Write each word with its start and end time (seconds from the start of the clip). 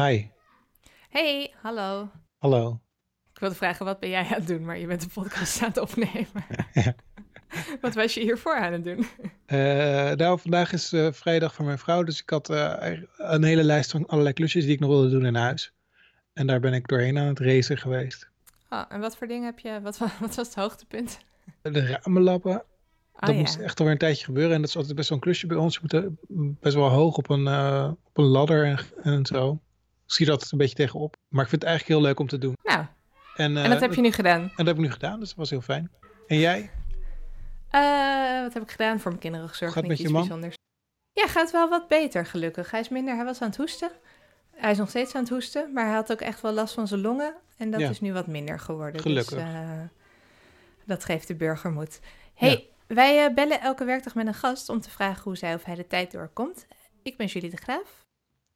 Hi. 0.00 0.26
Hey, 1.08 1.54
hallo. 1.62 2.10
Hallo. 2.38 2.80
Ik 3.32 3.40
wilde 3.40 3.54
vragen, 3.54 3.84
wat 3.84 4.00
ben 4.00 4.08
jij 4.08 4.24
aan 4.24 4.34
het 4.34 4.46
doen? 4.46 4.64
Maar 4.64 4.78
je 4.78 4.86
bent 4.86 5.02
een 5.02 5.10
podcast 5.10 5.62
aan 5.62 5.68
het 5.68 5.78
opnemen. 5.78 6.44
wat 7.80 7.94
was 7.94 8.14
je 8.14 8.20
hiervoor 8.20 8.56
aan 8.56 8.72
het 8.72 8.84
doen? 8.84 9.06
Uh, 9.46 10.12
nou, 10.12 10.40
vandaag 10.40 10.72
is 10.72 10.92
uh, 10.92 11.12
vrijdag 11.12 11.54
voor 11.54 11.64
mijn 11.64 11.78
vrouw, 11.78 12.02
dus 12.02 12.20
ik 12.20 12.30
had 12.30 12.50
uh, 12.50 12.74
een 13.16 13.42
hele 13.42 13.62
lijst 13.62 13.90
van 13.90 14.06
allerlei 14.06 14.34
klusjes 14.34 14.64
die 14.64 14.72
ik 14.72 14.80
nog 14.80 14.90
wilde 14.90 15.10
doen 15.10 15.26
in 15.26 15.34
huis. 15.34 15.72
En 16.32 16.46
daar 16.46 16.60
ben 16.60 16.72
ik 16.72 16.88
doorheen 16.88 17.18
aan 17.18 17.26
het 17.26 17.38
racen 17.38 17.78
geweest. 17.78 18.30
Oh, 18.68 18.84
en 18.88 19.00
wat 19.00 19.16
voor 19.16 19.26
dingen 19.26 19.44
heb 19.44 19.58
je, 19.58 19.80
wat, 19.82 19.98
wat 20.20 20.34
was 20.34 20.46
het 20.46 20.54
hoogtepunt? 20.54 21.18
De 21.62 21.86
ramen 21.86 22.22
lappen. 22.22 22.56
Oh, 23.12 23.20
dat 23.20 23.30
ja. 23.34 23.40
moest 23.40 23.58
echt 23.58 23.78
alweer 23.78 23.94
een 23.94 24.00
tijdje 24.00 24.24
gebeuren. 24.24 24.54
En 24.54 24.60
dat 24.60 24.70
is 24.70 24.76
altijd 24.76 24.96
best 24.96 25.08
wel 25.08 25.18
een 25.18 25.24
klusje 25.24 25.46
bij 25.46 25.56
ons. 25.56 25.74
Je 25.74 25.80
moet 25.82 26.60
best 26.60 26.74
wel 26.74 26.88
hoog 26.88 27.16
op 27.16 27.30
een, 27.30 27.46
op 28.04 28.18
een 28.18 28.24
ladder 28.24 28.64
en, 28.64 28.78
en 29.02 29.26
zo. 29.26 29.60
Zie 30.12 30.26
dat 30.26 30.50
een 30.52 30.58
beetje 30.58 30.74
tegenop. 30.74 31.16
Maar 31.28 31.42
ik 31.42 31.48
vind 31.50 31.62
het 31.62 31.70
eigenlijk 31.70 32.00
heel 32.00 32.08
leuk 32.08 32.20
om 32.20 32.26
te 32.28 32.38
doen. 32.38 32.56
Nou, 32.62 32.84
en, 33.36 33.52
uh, 33.56 33.64
en 33.64 33.70
dat 33.70 33.80
heb 33.80 33.94
je 33.94 34.00
nu 34.00 34.12
gedaan? 34.12 34.40
En 34.42 34.52
dat 34.56 34.66
heb 34.66 34.76
ik 34.76 34.82
nu 34.82 34.90
gedaan, 34.90 35.18
dus 35.20 35.28
dat 35.28 35.36
was 35.38 35.50
heel 35.50 35.60
fijn. 35.60 35.90
En 36.26 36.38
jij? 36.38 36.70
Uh, 37.74 38.42
wat 38.42 38.54
heb 38.54 38.62
ik 38.62 38.70
gedaan? 38.70 39.00
Voor 39.00 39.10
mijn 39.10 39.22
kinderen 39.22 39.48
gezorgd. 39.48 39.74
Gaat 39.74 39.86
met 39.86 39.96
je 39.96 40.02
iets 40.02 40.12
man? 40.12 40.20
bijzonders. 40.20 40.54
Ja, 41.12 41.26
gaat 41.26 41.50
wel 41.50 41.68
wat 41.68 41.88
beter 41.88 42.26
gelukkig. 42.26 42.70
Hij 42.70 42.80
is 42.80 42.88
minder, 42.88 43.14
hij 43.16 43.24
was 43.24 43.40
aan 43.40 43.48
het 43.48 43.56
hoesten. 43.56 43.90
Hij 44.50 44.70
is 44.70 44.78
nog 44.78 44.88
steeds 44.88 45.14
aan 45.14 45.20
het 45.20 45.30
hoesten, 45.30 45.72
maar 45.72 45.84
hij 45.84 45.94
had 45.94 46.12
ook 46.12 46.20
echt 46.20 46.40
wel 46.40 46.52
last 46.52 46.74
van 46.74 46.88
zijn 46.88 47.00
longen. 47.00 47.34
En 47.56 47.70
dat 47.70 47.80
Ja. 47.80 47.88
is 47.88 48.00
nu 48.00 48.12
wat 48.12 48.26
minder 48.26 48.58
geworden. 48.60 49.00
Gelukkig. 49.00 49.34
Dus, 49.34 49.42
uh, 49.42 49.80
dat 50.84 51.04
geeft 51.04 51.28
de 51.28 51.34
burger 51.34 51.70
moed. 51.72 52.00
hey, 52.34 52.68
Ja. 52.88 52.94
wij 52.94 53.34
bellen 53.34 53.60
elke 53.60 53.84
werkdag 53.84 54.14
met 54.14 54.26
een 54.26 54.34
gast 54.34 54.68
om 54.68 54.80
te 54.80 54.90
vragen 54.90 55.22
hoe 55.22 55.36
zij 55.36 55.54
of 55.54 55.64
hij 55.64 55.74
de 55.74 55.86
tijd 55.86 56.10
doorkomt. 56.12 56.66
Ik 57.02 57.16
ben 57.16 57.26
Julie 57.26 57.50
de 57.50 57.56
Graaf. 57.56 58.04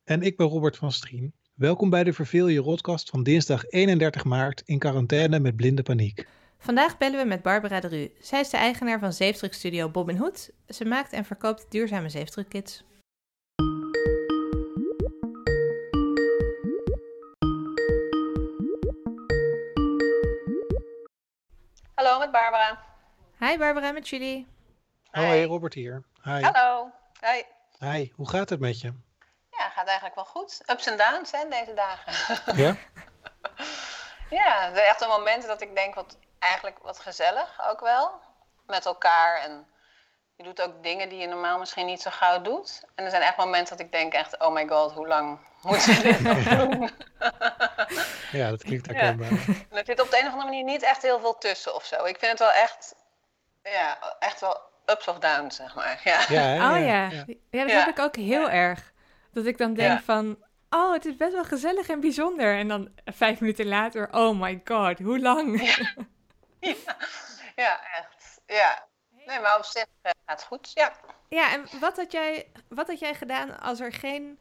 En 0.05 0.23
ik 0.23 0.37
ben 0.37 0.47
Robert 0.47 0.77
van 0.77 0.93
Strien. 0.93 1.35
Welkom 1.55 1.91
bij 1.91 2.05
de 2.05 2.13
Verveel 2.13 2.47
je 2.47 2.61
Rotkast 2.61 3.11
van 3.11 3.23
dinsdag 3.23 3.65
31 3.65 4.25
maart 4.25 4.63
in 4.65 4.79
quarantaine 4.79 5.39
met 5.39 5.57
blinde 5.57 5.83
paniek. 5.83 6.29
Vandaag 6.59 6.99
bellen 6.99 7.21
we 7.21 7.27
met 7.27 7.43
Barbara 7.43 7.81
de 7.81 7.89
Rue. 7.89 8.13
Zij 8.21 8.41
is 8.41 8.51
de 8.51 8.57
eigenaar 8.57 8.99
van 8.99 9.13
zeefdrukstudio 9.13 9.89
Bob 9.89 10.11
Hood. 10.11 10.51
Ze 10.69 10.85
maakt 10.85 11.13
en 11.13 11.25
verkoopt 11.25 11.71
duurzame 11.71 12.09
zeefdrukkits. 12.09 12.85
Hallo, 21.95 22.19
met 22.19 22.31
Barbara. 22.31 22.85
Hi 23.39 23.59
Barbara, 23.59 23.93
met 23.93 24.09
jullie. 24.09 24.47
Hoi, 25.11 25.45
Robert 25.45 25.75
hier. 25.75 26.03
Hi. 26.23 26.41
Hallo. 26.41 26.91
Hi. 27.21 27.43
Hi, 27.91 28.11
hoe 28.15 28.29
gaat 28.29 28.49
het 28.49 28.61
met 28.61 28.81
je? 28.81 28.93
Ja, 29.75 29.81
gaat 29.81 29.87
eigenlijk 29.87 30.15
wel 30.15 30.25
goed. 30.25 30.61
Ups 30.67 30.87
en 30.87 30.97
downs, 30.97 31.31
hè, 31.31 31.49
deze 31.49 31.75
dagen. 31.75 32.13
Ja? 32.65 32.77
ja, 34.41 34.67
er 34.69 34.75
zijn 34.75 34.87
echt 34.87 35.01
een 35.01 35.09
momenten 35.09 35.49
dat 35.49 35.61
ik 35.61 35.75
denk, 35.75 35.95
wat, 35.95 36.17
eigenlijk 36.39 36.79
wat 36.83 36.99
gezellig 37.01 37.69
ook 37.69 37.81
wel. 37.81 38.21
Met 38.67 38.87
elkaar 38.87 39.41
en 39.41 39.67
je 40.37 40.43
doet 40.45 40.63
ook 40.63 40.83
dingen 40.83 41.09
die 41.09 41.19
je 41.19 41.27
normaal 41.27 41.59
misschien 41.59 41.87
niet 41.87 42.03
zo 42.03 42.11
gauw 42.11 42.41
doet. 42.41 42.83
En 42.95 43.05
er 43.05 43.11
zijn 43.11 43.23
echt 43.23 43.37
momenten 43.37 43.77
dat 43.77 43.87
ik 43.87 43.93
denk 43.93 44.13
echt, 44.13 44.39
oh 44.39 44.53
my 44.53 44.67
god, 44.69 44.93
hoe 44.93 45.07
lang 45.07 45.39
moeten 45.63 45.95
we 45.95 46.03
dit 46.03 46.21
nog 46.29 46.43
doen? 46.43 46.91
Ja, 48.33 48.51
dat 48.51 48.63
klinkt 48.63 48.87
Ja. 48.87 48.93
herkenbaar. 48.93 49.29
En 49.71 49.77
er 49.77 49.85
zit 49.85 50.01
op 50.01 50.11
de 50.11 50.19
een 50.19 50.27
of 50.27 50.33
andere 50.33 50.49
manier 50.51 50.65
niet 50.65 50.83
echt 50.83 51.03
heel 51.03 51.21
veel 51.21 51.39
tussen 51.39 51.75
of 51.75 51.85
zo. 51.85 52.05
Ik 52.05 52.19
vind 52.19 52.31
het 52.31 52.39
wel 52.39 52.53
echt, 52.53 52.95
ja, 53.63 53.99
echt 54.19 54.41
wel 54.41 54.61
ups 54.87 55.09
of 55.09 55.19
downs, 55.19 55.57
zeg 55.57 55.75
maar. 55.75 56.01
Ja. 56.05 56.21
Ja, 56.29 56.41
hè? 56.41 56.57
Oh 56.71 56.87
ja, 56.87 57.09
ja. 57.11 57.25
dat 57.27 57.71
Ja. 57.71 57.79
heb 57.79 57.89
ik 57.89 57.99
ook 57.99 58.17
heel 58.17 58.51
erg. 58.51 58.93
Dat 59.35 59.47
ik 59.47 59.59
dan 59.59 59.75
denk 59.75 59.93
Ja. 59.93 60.01
van, 60.05 60.39
oh 60.71 60.93
het 60.93 61.05
is 61.05 61.17
best 61.17 61.33
wel 61.33 61.45
gezellig 61.45 61.89
en 61.89 62.01
bijzonder. 62.01 62.57
En 62.57 62.69
dan 62.69 62.89
vijf 63.05 63.41
minuten 63.41 63.67
later, 63.67 64.09
oh 64.13 64.41
my 64.41 64.61
god, 64.65 64.99
hoe 64.99 65.21
lang? 65.21 65.61
Ja, 67.57 67.81
echt. 67.99 68.41
Ja. 68.47 68.87
Nee, 69.27 69.41
maar 69.41 69.57
op 69.57 69.65
zich 69.65 69.87
eh, 70.03 70.11
gaat 70.27 70.39
het 70.41 70.45
goed. 70.45 70.71
Ja. 70.75 70.93
Ja, 71.29 71.53
en 71.53 71.65
wat 71.81 71.97
had, 71.97 72.13
jij, 72.13 72.53
wat 72.69 72.87
had 72.87 72.99
jij 72.99 73.15
gedaan 73.15 73.61
als 73.61 73.81
er 73.81 73.93
geen 73.93 74.41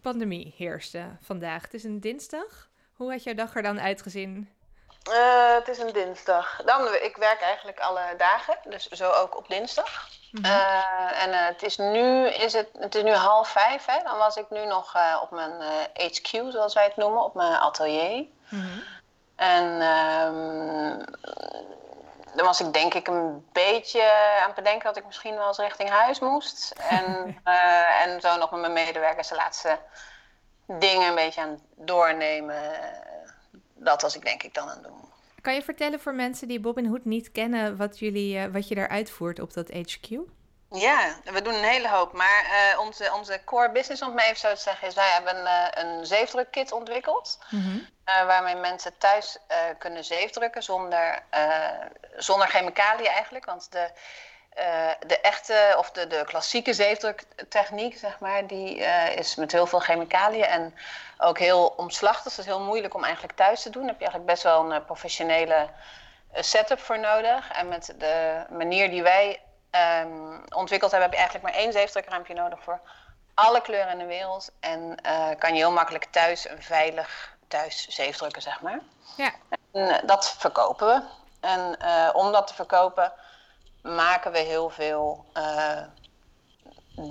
pandemie 0.00 0.54
heerste 0.56 1.16
vandaag? 1.22 1.62
Het 1.62 1.74
is 1.74 1.84
een 1.84 2.00
dinsdag. 2.00 2.68
Hoe 2.92 3.10
had 3.10 3.22
jouw 3.22 3.34
dag 3.34 3.56
er 3.56 3.62
dan 3.62 3.80
uitgezien? 3.80 4.50
Eh, 5.12 5.54
het 5.54 5.68
is 5.68 5.78
een 5.78 5.92
dinsdag. 5.92 6.62
Dan, 6.64 6.94
ik 6.94 7.16
werk 7.16 7.40
eigenlijk 7.40 7.78
alle 7.80 8.14
dagen, 8.16 8.58
dus 8.64 8.86
zo 8.88 9.10
ook 9.10 9.36
op 9.36 9.48
dinsdag. 9.48 10.08
Mhm. 10.30 10.44
Eh, 10.44 11.22
en 11.22 11.32
eh, 11.32 11.46
het, 11.46 11.62
is 11.62 11.76
nu, 11.76 12.28
is 12.28 12.52
het, 12.52 12.68
het 12.78 12.94
is 12.94 13.02
nu 13.02 13.12
half 13.12 13.48
vijf, 13.48 13.84
hè? 13.86 14.02
dan 14.02 14.18
was 14.18 14.36
ik 14.36 14.50
nu 14.50 14.66
nog 14.66 14.94
eh, 14.94 15.18
op 15.22 15.30
mijn 15.30 15.52
HQ, 15.92 16.28
zoals 16.52 16.74
wij 16.74 16.84
het 16.84 16.96
noemen, 16.96 17.24
op 17.24 17.34
mijn 17.34 17.52
atelier. 17.52 18.24
Mhm. 18.48 18.78
En 19.36 19.80
ehm, 19.80 20.98
dan 22.34 22.46
was 22.46 22.60
ik 22.60 22.72
denk 22.72 22.94
ik 22.94 23.08
een 23.08 23.48
beetje 23.52 24.12
aan 24.40 24.46
het 24.46 24.54
bedenken 24.54 24.84
dat 24.84 24.96
ik 24.96 25.06
misschien 25.06 25.36
wel 25.36 25.46
eens 25.46 25.58
richting 25.58 25.90
huis 25.90 26.20
moest. 26.20 26.74
En, 26.88 27.40
en 28.04 28.20
zo 28.20 28.36
nog 28.36 28.50
met 28.50 28.60
mijn 28.60 28.72
medewerkers 28.72 29.28
de 29.28 29.34
laatste 29.34 29.78
dingen 30.66 31.08
een 31.08 31.14
beetje 31.14 31.40
aan 31.40 31.50
het 31.50 31.62
doornemen. 31.74 32.62
Dat 33.74 34.02
was 34.02 34.16
ik 34.16 34.24
denk 34.24 34.42
ik 34.42 34.54
dan 34.54 34.68
aan 34.68 34.74
het 34.74 34.84
doen. 34.84 35.09
Kan 35.40 35.54
je 35.54 35.62
vertellen 35.62 36.00
voor 36.00 36.14
mensen 36.14 36.48
die 36.48 36.60
Bob 36.60 36.86
Hood 36.86 37.04
niet 37.04 37.32
kennen 37.32 37.76
wat, 37.76 37.98
jullie, 37.98 38.38
eh, 38.38 38.52
wat 38.52 38.68
je 38.68 38.74
daar 38.74 38.88
uitvoert 38.88 39.40
op 39.40 39.52
dat 39.52 39.70
HQ? 39.70 40.18
Ja, 40.72 41.14
we 41.24 41.42
doen 41.42 41.54
een 41.54 41.64
hele 41.64 41.88
hoop. 41.88 42.12
Maar 42.12 42.44
eh, 42.44 42.80
onze, 42.80 43.12
onze 43.12 43.40
core 43.44 43.70
business, 43.70 44.02
om 44.02 44.06
het 44.08 44.16
maar 44.16 44.24
even 44.24 44.38
zo 44.38 44.54
te 44.54 44.60
zeggen, 44.60 44.88
is 44.88 44.94
wij 44.94 45.10
hebben 45.10 45.46
eh, 45.46 45.84
een 45.84 46.06
zeefdrukkit 46.06 46.72
ontwikkeld. 46.72 47.38
eh, 48.04 48.26
waarmee 48.26 48.54
mensen 48.54 48.98
thuis 48.98 49.38
kunnen 49.78 50.04
zeefdrukken 50.04 50.62
zonder, 50.62 51.22
zonder 52.16 52.48
chemicaliën 52.48 53.06
eigenlijk. 53.06 53.44
Want 53.44 53.72
de, 53.72 53.90
eh, 54.50 54.90
de 55.06 55.20
echte 55.20 55.74
of 55.78 55.90
de, 55.90 56.06
de 56.06 56.24
klassieke 56.24 56.72
zeefdruktechniek, 56.72 57.98
zeg 57.98 58.18
maar, 58.18 58.46
die 58.46 58.84
eh, 58.84 59.16
is 59.16 59.34
met 59.34 59.52
heel 59.52 59.66
veel 59.66 59.78
chemicaliën 59.78 60.44
en 60.44 60.74
ook 61.18 61.38
heel 61.38 61.66
omslachtig. 61.76 62.22
Dus 62.22 62.36
het 62.36 62.46
is 62.46 62.52
heel 62.52 62.64
moeilijk 62.64 62.94
om 62.94 63.04
eigenlijk 63.04 63.36
thuis 63.36 63.62
te 63.62 63.70
doen. 63.70 63.82
Daar 63.82 63.90
heb 63.90 64.00
je 64.00 64.06
eigenlijk 64.06 64.32
best 64.32 64.42
wel 64.42 64.64
een 64.64 64.72
eh, 64.72 64.84
professionele 64.84 65.68
setup 66.34 66.80
voor 66.80 66.98
nodig. 66.98 67.52
En 67.52 67.68
met 67.68 67.94
de 67.98 68.44
manier 68.50 68.90
die 68.90 69.02
wij 69.02 69.40
ehm, 69.70 70.38
ontwikkeld 70.48 70.90
hebben, 70.90 71.10
heb 71.10 71.18
je 71.18 71.24
eigenlijk 71.24 71.42
maar 71.42 71.62
één 71.62 71.72
zeefdrukruimpje 71.72 72.34
nodig 72.34 72.62
voor 72.62 72.80
alle 73.34 73.60
kleuren 73.60 73.92
in 73.92 73.98
de 73.98 74.04
wereld. 74.04 74.50
En 74.60 74.98
kan 75.38 75.52
je 75.52 75.58
heel 75.58 75.72
makkelijk 75.72 76.04
thuis 76.04 76.48
een 76.48 76.62
veilig 76.62 77.36
thuis 77.48 77.88
zeefdrukken, 77.88 78.42
zeg 78.42 78.60
maar. 78.60 78.80
Ja. 79.16 79.32
En, 79.72 80.06
dat 80.06 80.34
verkopen 80.38 80.86
we. 80.86 81.02
En 81.40 81.76
om 82.14 82.32
dat 82.32 82.46
te 82.46 82.54
verkopen 82.54 83.12
maken 83.82 84.32
we 84.32 84.38
heel 84.38 84.68
veel 84.70 85.24
eh, 85.32 85.82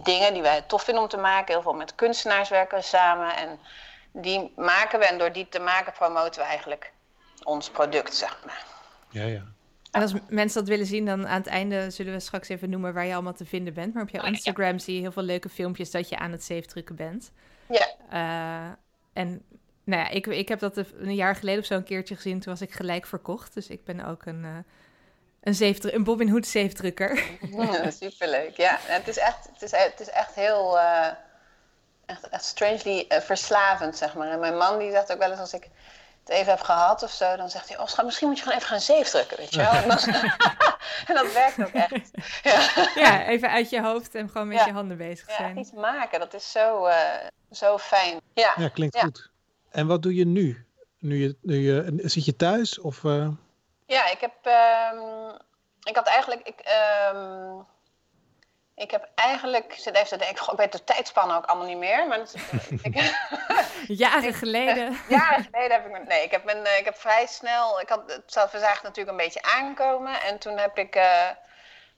dingen 0.03 0.34
die 0.34 0.41
wij 0.41 0.62
tof 0.62 0.84
vinden 0.84 1.03
om 1.03 1.09
te 1.09 1.18
maken. 1.18 1.53
Heel 1.53 1.62
veel 1.62 1.74
met 1.74 1.96
kunstenaars 1.96 2.50
werken 2.50 2.78
we 2.78 2.84
samen. 2.84 3.35
En 3.35 3.59
die 4.12 4.53
maken 4.56 5.00
we. 5.00 5.06
En 5.06 5.18
door 5.18 5.31
die 5.31 5.50
te 5.50 5.59
maken 5.59 5.94
promoten 5.94 6.41
we 6.41 6.47
eigenlijk 6.47 6.91
ons 7.44 7.69
product, 7.69 8.16
zeg 8.16 8.40
maar. 8.46 8.66
Ja, 9.09 9.24
ja. 9.24 9.44
En 9.91 10.02
als 10.02 10.13
mensen 10.28 10.59
dat 10.59 10.69
willen 10.69 10.85
zien, 10.85 11.06
dan 11.06 11.28
aan 11.28 11.38
het 11.38 11.47
einde 11.47 11.90
zullen 11.90 12.13
we 12.13 12.19
straks 12.19 12.50
even 12.50 12.69
noemen 12.69 12.94
waar 12.94 13.06
je 13.06 13.13
allemaal 13.13 13.34
te 13.34 13.46
vinden 13.46 13.74
bent. 13.74 13.94
Maar 13.94 14.03
op 14.03 14.09
jouw 14.09 14.22
Oh, 14.22 14.28
ja. 14.28 14.34
Instagram 14.34 14.80
zie 14.80 14.96
je 14.96 15.01
heel 15.01 15.12
veel 15.12 15.24
leuke 15.24 15.50
filmpjes 15.50 15.91
dat 15.91 16.09
je 16.09 16.18
aan 16.18 16.31
het 16.31 16.44
zeefdrukken 16.44 16.96
bent. 16.96 17.31
Ja, 17.68 17.88
Eh, 18.09 18.72
en 19.13 19.41
nou 19.84 20.01
ja, 20.01 20.09
ik, 20.09 20.28
ik 20.28 20.47
heb 20.47 20.59
dat 20.59 20.78
een 20.78 21.16
jaar 21.16 21.36
geleden 21.36 21.59
of 21.59 21.66
zo 21.66 21.74
een 21.75 21.84
keertje 21.84 22.16
gezien. 22.16 22.40
Toen 22.40 22.51
was 22.53 22.62
ik 22.62 22.71
gelijk 22.71 23.06
verkocht. 23.06 23.54
Dus 23.54 23.68
ik 23.68 23.83
ben 23.83 24.06
ook 24.06 24.25
een, 24.25 24.45
eh 24.45 24.57
een, 25.41 25.56
zeefdru- 25.56 25.91
een 25.91 26.03
Bob 26.03 26.30
Hood 26.30 26.47
zeefdrukker. 26.47 27.24
Ja, 27.51 27.91
superleuk. 28.01 28.57
Ja, 28.57 28.77
het 28.81 29.07
is 29.07 29.18
echt, 29.18 29.50
het 29.53 29.62
is, 29.62 29.71
het 29.71 30.00
is 30.00 30.09
echt 30.09 30.36
heel 30.36 30.80
eh, 30.80 31.07
echt, 32.06 32.30
echt 32.30 32.44
strangely 32.45 33.06
eh, 33.07 33.19
verslavend, 33.21 33.97
zeg 33.97 34.13
maar. 34.15 34.27
En 34.31 34.39
mijn 34.39 34.57
man 34.57 34.80
die 34.80 34.91
zegt 34.91 35.12
ook 35.12 35.19
wel 35.19 35.30
eens 35.31 35.39
als 35.39 35.53
ik 35.53 35.63
het 36.24 36.30
even 36.38 36.51
heb 36.51 36.62
gehad 36.62 37.03
of 37.03 37.12
zo, 37.12 37.36
dan 37.36 37.50
zegt 37.50 37.69
hij, 37.69 37.80
oh 37.80 37.88
schat, 37.88 38.06
misschien 38.06 38.27
moet 38.27 38.38
je 38.38 38.44
gewoon 38.44 38.57
even 38.57 38.69
gaan 38.69 38.80
zeefdrukken, 38.81 39.38
weet 39.38 39.53
je 39.53 39.59
wel. 39.62 39.71
En, 39.71 39.88
dan- 39.88 40.00
en 41.07 41.15
dat 41.15 41.33
werkt 41.33 41.59
ook 41.59 41.74
echt. 41.74 42.09
Ja, 42.44 42.69
ja, 42.95 43.25
even 43.27 43.50
uit 43.50 43.69
je 43.69 43.81
hoofd 43.81 44.15
en 44.15 44.30
gewoon 44.30 44.47
met 44.47 44.57
Ja. 44.57 44.65
je 44.65 44.71
handen 44.71 44.97
bezig 44.97 45.27
ja 45.27 45.35
zijn. 45.35 45.57
iets 45.57 45.71
maken, 45.71 46.19
dat 46.19 46.33
is 46.33 46.51
zo, 46.51 46.85
eh, 46.85 46.97
zo 47.51 47.77
fijn. 47.77 48.19
Ja. 48.33 48.53
Ja, 48.57 48.68
klinkt 48.69 48.95
Ja. 48.95 49.01
goed. 49.01 49.30
En 49.71 49.88
wat 49.88 50.01
doe 50.03 50.15
je 50.15 50.25
nu? 50.25 50.65
Nu 51.00 51.21
je, 51.21 51.35
nu 51.42 51.57
je, 51.57 51.94
zit 52.03 52.25
je 52.25 52.35
thuis 52.35 52.80
of... 52.80 53.03
eh, 53.89 53.95
Ja, 53.95 54.06
ik 54.09 54.19
heb. 54.21 54.33
ehm, 54.41 55.30
ik 55.83 55.95
had 55.95 56.07
eigenlijk. 56.07 56.47
Ik, 56.47 56.59
ehm, 56.59 57.59
ik 58.75 58.91
heb 58.91 59.07
eigenlijk. 59.15 59.65
Ik 59.74 59.80
zit 59.80 59.95
even 59.95 60.07
te 60.07 60.18
denken. 60.18 60.44
goh, 60.44 60.53
Ik 60.53 60.59
weet 60.59 60.71
de 60.71 60.83
tijdspannen 60.83 61.36
ook 61.38 61.45
allemaal 61.45 61.68
niet 61.68 61.77
meer. 61.77 62.07
Maar 62.07 62.18
dat, 62.18 62.33
ik, 62.81 63.13
Jaren 64.03 64.33
geleden. 64.33 65.00
jaren 65.07 65.44
geleden 65.51 65.71
heb 65.71 65.86
ik. 65.86 65.91
me- 65.91 66.00
Nee, 66.07 66.24
ik 66.24 66.31
heb, 66.31 66.44
mijn, 66.44 66.65
eh, 66.65 66.77
ik 66.77 66.86
heb 66.86 66.95
vrij 66.97 67.25
snel. 67.25 67.80
Ik 67.81 67.89
had 67.89 68.01
het 68.12 68.24
zelfverzaagd 68.33 68.83
natuurlijk 68.83 69.18
een 69.18 69.24
beetje 69.25 69.41
aankomen. 69.41 70.21
En 70.21 70.39
toen 70.39 70.57
heb 70.57 70.77
ik. 70.77 70.95
eh, 70.95 71.27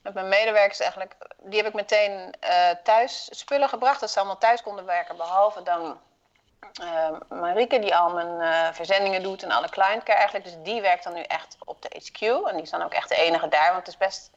met 0.02 0.14
mijn 0.14 0.28
medewerkers 0.30 0.80
eigenlijk. 0.80 1.16
Die 1.44 1.58
heb 1.58 1.68
ik 1.68 1.74
meteen 1.74 2.34
eh, 2.40 2.70
thuis 2.84 3.28
spullen 3.32 3.70
gebracht. 3.70 4.00
Dat 4.00 4.12
ze 4.12 4.18
allemaal 4.20 4.38
thuis 4.38 4.62
konden 4.62 4.86
werken. 4.86 5.18
Behalve 5.18 5.64
dan 5.64 6.02
uh, 6.82 7.40
Marieke, 7.40 7.80
die 7.80 7.96
al 7.96 8.10
mijn 8.10 8.42
uh, 8.42 8.74
verzendingen 8.74 9.24
doet 9.24 9.44
en 9.44 9.52
alle 9.52 9.70
client 9.70 10.04
care 10.04 10.18
eigenlijk. 10.18 10.46
Dus 10.46 10.56
die 10.64 10.82
werkt 10.82 11.04
dan 11.04 11.14
nu 11.14 11.22
echt 11.22 11.58
op 11.66 11.82
de 11.82 11.90
HQ. 11.96 12.22
En 12.22 12.54
die 12.54 12.64
is 12.64 12.70
dan 12.70 12.82
ook 12.82 12.94
echt 12.94 13.10
de 13.10 13.16
enige 13.16 13.48
daar, 13.48 13.72
want 13.72 13.86
het 13.86 13.88
is 13.88 13.98
best 13.98 14.32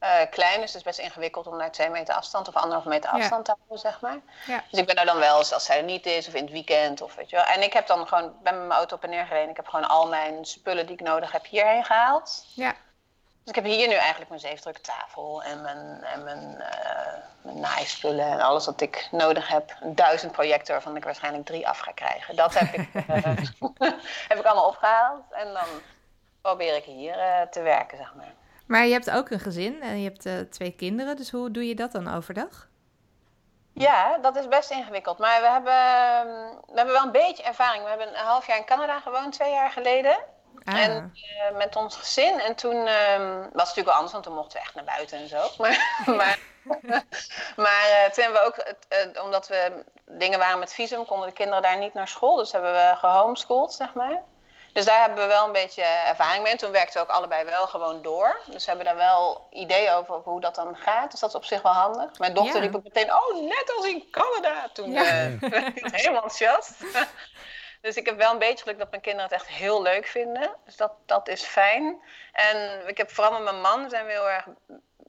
uh, 0.00 0.18
klein. 0.30 0.60
Dus 0.60 0.72
het 0.72 0.76
is 0.76 0.82
best 0.82 0.98
ingewikkeld 0.98 1.46
om 1.46 1.56
naar 1.56 1.72
twee 1.72 1.90
meter 1.90 2.14
afstand 2.14 2.48
of 2.48 2.54
anderhalf 2.54 2.84
meter 2.84 3.10
afstand 3.10 3.44
te 3.44 3.54
houden, 3.56 3.78
zeg 3.78 4.00
maar. 4.00 4.18
Ja. 4.46 4.64
Dus 4.70 4.80
ik 4.80 4.86
ben 4.86 4.96
er 4.96 5.06
dan 5.06 5.18
wel 5.18 5.36
als 5.36 5.64
zij 5.64 5.76
er 5.76 5.84
niet 5.84 6.06
is 6.06 6.28
of 6.28 6.34
in 6.34 6.42
het 6.42 6.52
weekend 6.52 7.00
of 7.00 7.14
weet 7.14 7.30
je 7.30 7.36
wel. 7.36 7.44
En 7.44 7.62
ik 7.62 7.72
heb 7.72 7.86
dan 7.86 8.08
gewoon, 8.08 8.22
ben 8.42 8.54
met 8.58 8.66
mijn 8.66 8.78
auto 8.78 8.96
op 8.96 9.02
en 9.02 9.10
neer 9.10 9.26
gereden. 9.26 9.50
Ik 9.50 9.56
heb 9.56 9.68
gewoon 9.68 9.88
al 9.88 10.08
mijn 10.08 10.44
spullen 10.44 10.86
die 10.86 10.94
ik 10.94 11.02
nodig 11.02 11.32
heb 11.32 11.46
hierheen 11.46 11.84
gehaald. 11.84 12.44
Ja. 12.54 12.74
Dus 13.50 13.58
ik 13.58 13.64
heb 13.64 13.74
hier 13.74 13.88
nu 13.88 13.94
eigenlijk 13.94 14.28
mijn 14.28 14.40
zeefdruktafel 14.40 15.42
en 15.42 15.62
mijn, 15.62 16.02
en 16.02 16.24
mijn, 16.24 16.56
uh, 16.58 17.42
mijn 17.42 17.60
naaispullen 17.60 18.26
en 18.26 18.40
alles 18.40 18.66
wat 18.66 18.80
ik 18.80 19.08
nodig 19.10 19.48
heb. 19.48 19.76
Een 19.80 19.94
duizend 19.94 20.32
projector 20.32 20.74
waarvan 20.74 20.96
ik 20.96 21.04
waarschijnlijk 21.04 21.46
drie 21.46 21.68
af 21.68 21.78
ga 21.78 21.92
krijgen. 21.92 22.36
Dat 22.36 22.58
heb 22.58 22.72
ik, 22.72 22.88
uh, 22.94 23.24
heb 24.30 24.38
ik 24.38 24.44
allemaal 24.44 24.68
opgehaald. 24.68 25.22
En 25.30 25.52
dan 25.52 25.66
probeer 26.40 26.76
ik 26.76 26.84
hier 26.84 27.16
uh, 27.16 27.40
te 27.40 27.62
werken, 27.62 27.98
zeg 27.98 28.14
maar. 28.14 28.32
Maar 28.66 28.86
je 28.86 28.92
hebt 28.92 29.10
ook 29.10 29.30
een 29.30 29.40
gezin 29.40 29.82
en 29.82 30.00
je 30.00 30.12
hebt 30.14 30.52
twee 30.52 30.72
kinderen. 30.72 31.16
Dus 31.16 31.30
hoe 31.30 31.50
doe 31.50 31.68
je 31.68 31.74
dat 31.74 31.92
dan 31.92 32.14
overdag? 32.14 32.68
Ja, 33.72 34.18
dat 34.18 34.36
is 34.36 34.48
best 34.48 34.70
ingewikkeld. 34.70 35.18
Maar 35.18 35.40
we 35.40 35.48
hebben, 35.48 35.74
we 36.66 36.76
hebben 36.76 36.94
wel 36.94 37.04
een 37.04 37.12
beetje 37.12 37.42
ervaring. 37.42 37.82
We 37.82 37.88
hebben 37.88 38.08
een 38.08 38.24
half 38.24 38.46
jaar 38.46 38.58
in 38.58 38.64
Canada 38.64 39.00
gewoond, 39.00 39.32
twee 39.32 39.52
jaar 39.52 39.70
geleden. 39.70 40.16
Ah. 40.64 40.78
En 40.78 41.12
uh, 41.14 41.56
met 41.56 41.76
ons 41.76 41.96
gezin. 41.96 42.40
En 42.40 42.54
toen 42.54 42.76
uh, 42.76 43.18
was 43.18 43.42
het 43.42 43.54
natuurlijk 43.54 43.86
wel 43.86 43.94
anders, 43.94 44.12
want 44.12 44.24
toen 44.24 44.34
mochten 44.34 44.58
we 44.58 44.64
echt 44.64 44.74
naar 44.74 44.84
buiten 44.84 45.18
en 45.18 45.28
zo. 45.28 45.48
Maar, 45.58 45.98
maar, 46.06 46.38
maar 47.64 47.88
uh, 47.90 48.10
toen 48.10 48.24
hebben 48.24 48.40
we 48.40 48.46
ook, 48.46 48.74
uh, 49.16 49.22
omdat 49.24 49.48
we 49.48 49.84
dingen 50.06 50.38
waren 50.38 50.58
met 50.58 50.72
visum, 50.72 51.06
konden 51.06 51.28
de 51.28 51.34
kinderen 51.34 51.62
daar 51.62 51.78
niet 51.78 51.94
naar 51.94 52.08
school. 52.08 52.36
Dus 52.36 52.52
hebben 52.52 52.72
we 52.72 52.94
gehomeschooled, 52.96 53.72
zeg 53.72 53.94
maar. 53.94 54.22
Dus 54.72 54.84
daar 54.84 55.00
hebben 55.00 55.18
we 55.18 55.26
wel 55.26 55.46
een 55.46 55.52
beetje 55.52 55.82
ervaring 55.82 56.42
mee. 56.42 56.52
En 56.52 56.58
toen 56.58 56.70
werkten 56.70 57.00
we 57.00 57.08
ook 57.08 57.16
allebei 57.16 57.44
wel 57.44 57.66
gewoon 57.66 58.02
door. 58.02 58.40
Dus 58.46 58.64
we 58.64 58.68
hebben 58.68 58.86
daar 58.86 58.96
wel 58.96 59.46
ideeën 59.50 59.92
over, 59.92 60.14
over 60.14 60.30
hoe 60.30 60.40
dat 60.40 60.54
dan 60.54 60.76
gaat. 60.76 61.10
Dus 61.10 61.20
dat 61.20 61.28
is 61.28 61.34
op 61.34 61.44
zich 61.44 61.62
wel 61.62 61.72
handig. 61.72 62.18
Mijn 62.18 62.34
dochter 62.34 62.54
ja. 62.54 62.60
riep 62.60 62.76
ook 62.76 62.82
meteen, 62.82 63.12
oh, 63.12 63.34
net 63.34 63.72
als 63.76 63.86
in 63.86 64.10
Canada. 64.10 64.68
Toen 64.72 64.90
ja. 64.90 65.02
ik 65.74 65.88
helemaal 65.90 66.22
enthousiast. 66.22 66.70
Dus 67.80 67.96
ik 67.96 68.06
heb 68.06 68.16
wel 68.16 68.32
een 68.32 68.38
beetje 68.38 68.62
geluk 68.62 68.78
dat 68.78 68.90
mijn 68.90 69.02
kinderen 69.02 69.30
het 69.30 69.40
echt 69.40 69.48
heel 69.48 69.82
leuk 69.82 70.06
vinden. 70.06 70.56
Dus 70.64 70.76
dat, 70.76 70.92
dat 71.06 71.28
is 71.28 71.42
fijn. 71.42 72.02
En 72.32 72.88
ik 72.88 72.96
heb 72.96 73.10
vooral 73.10 73.32
met 73.32 73.42
mijn 73.42 73.60
man 73.60 73.90
zijn 73.90 74.06
we 74.06 74.12
heel 74.12 74.30
erg 74.30 74.46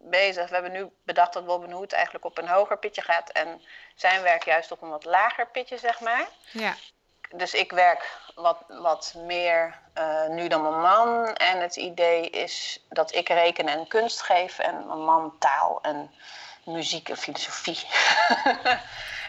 bezig. 0.01 0.47
We 0.47 0.53
hebben 0.53 0.71
nu 0.71 0.89
bedacht 1.03 1.33
dat 1.33 1.45
Robin 1.45 1.71
Hood 1.71 1.91
eigenlijk 1.91 2.25
op 2.25 2.38
een 2.38 2.47
hoger 2.47 2.77
pitje 2.77 3.01
gaat. 3.01 3.29
En 3.29 3.62
zijn 3.95 4.21
werk 4.21 4.44
juist 4.44 4.71
op 4.71 4.81
een 4.81 4.89
wat 4.89 5.06
lager 5.06 5.47
pitje, 5.47 5.77
zeg 5.77 6.00
maar. 6.00 6.27
Ja. 6.51 6.75
Dus 7.35 7.53
ik 7.53 7.71
werk 7.71 8.18
wat, 8.35 8.63
wat 8.68 9.13
meer 9.17 9.79
uh, 9.97 10.27
nu 10.27 10.47
dan 10.47 10.62
mijn 10.62 10.81
man. 10.81 11.33
En 11.35 11.62
het 11.62 11.75
idee 11.75 12.29
is 12.29 12.85
dat 12.89 13.15
ik 13.15 13.29
rekenen 13.29 13.74
en 13.74 13.88
kunst 13.88 14.21
geef. 14.21 14.59
En 14.59 14.88
mijn 14.88 15.03
man 15.03 15.35
taal 15.39 15.79
en 15.81 16.12
muziek 16.65 17.09
en 17.09 17.17
filosofie. 17.17 17.79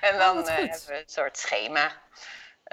en 0.08 0.18
dan 0.18 0.38
oh, 0.38 0.44
uh, 0.44 0.56
hebben 0.56 0.86
we 0.86 0.98
een 0.98 1.02
soort 1.06 1.38
schema. 1.38 1.92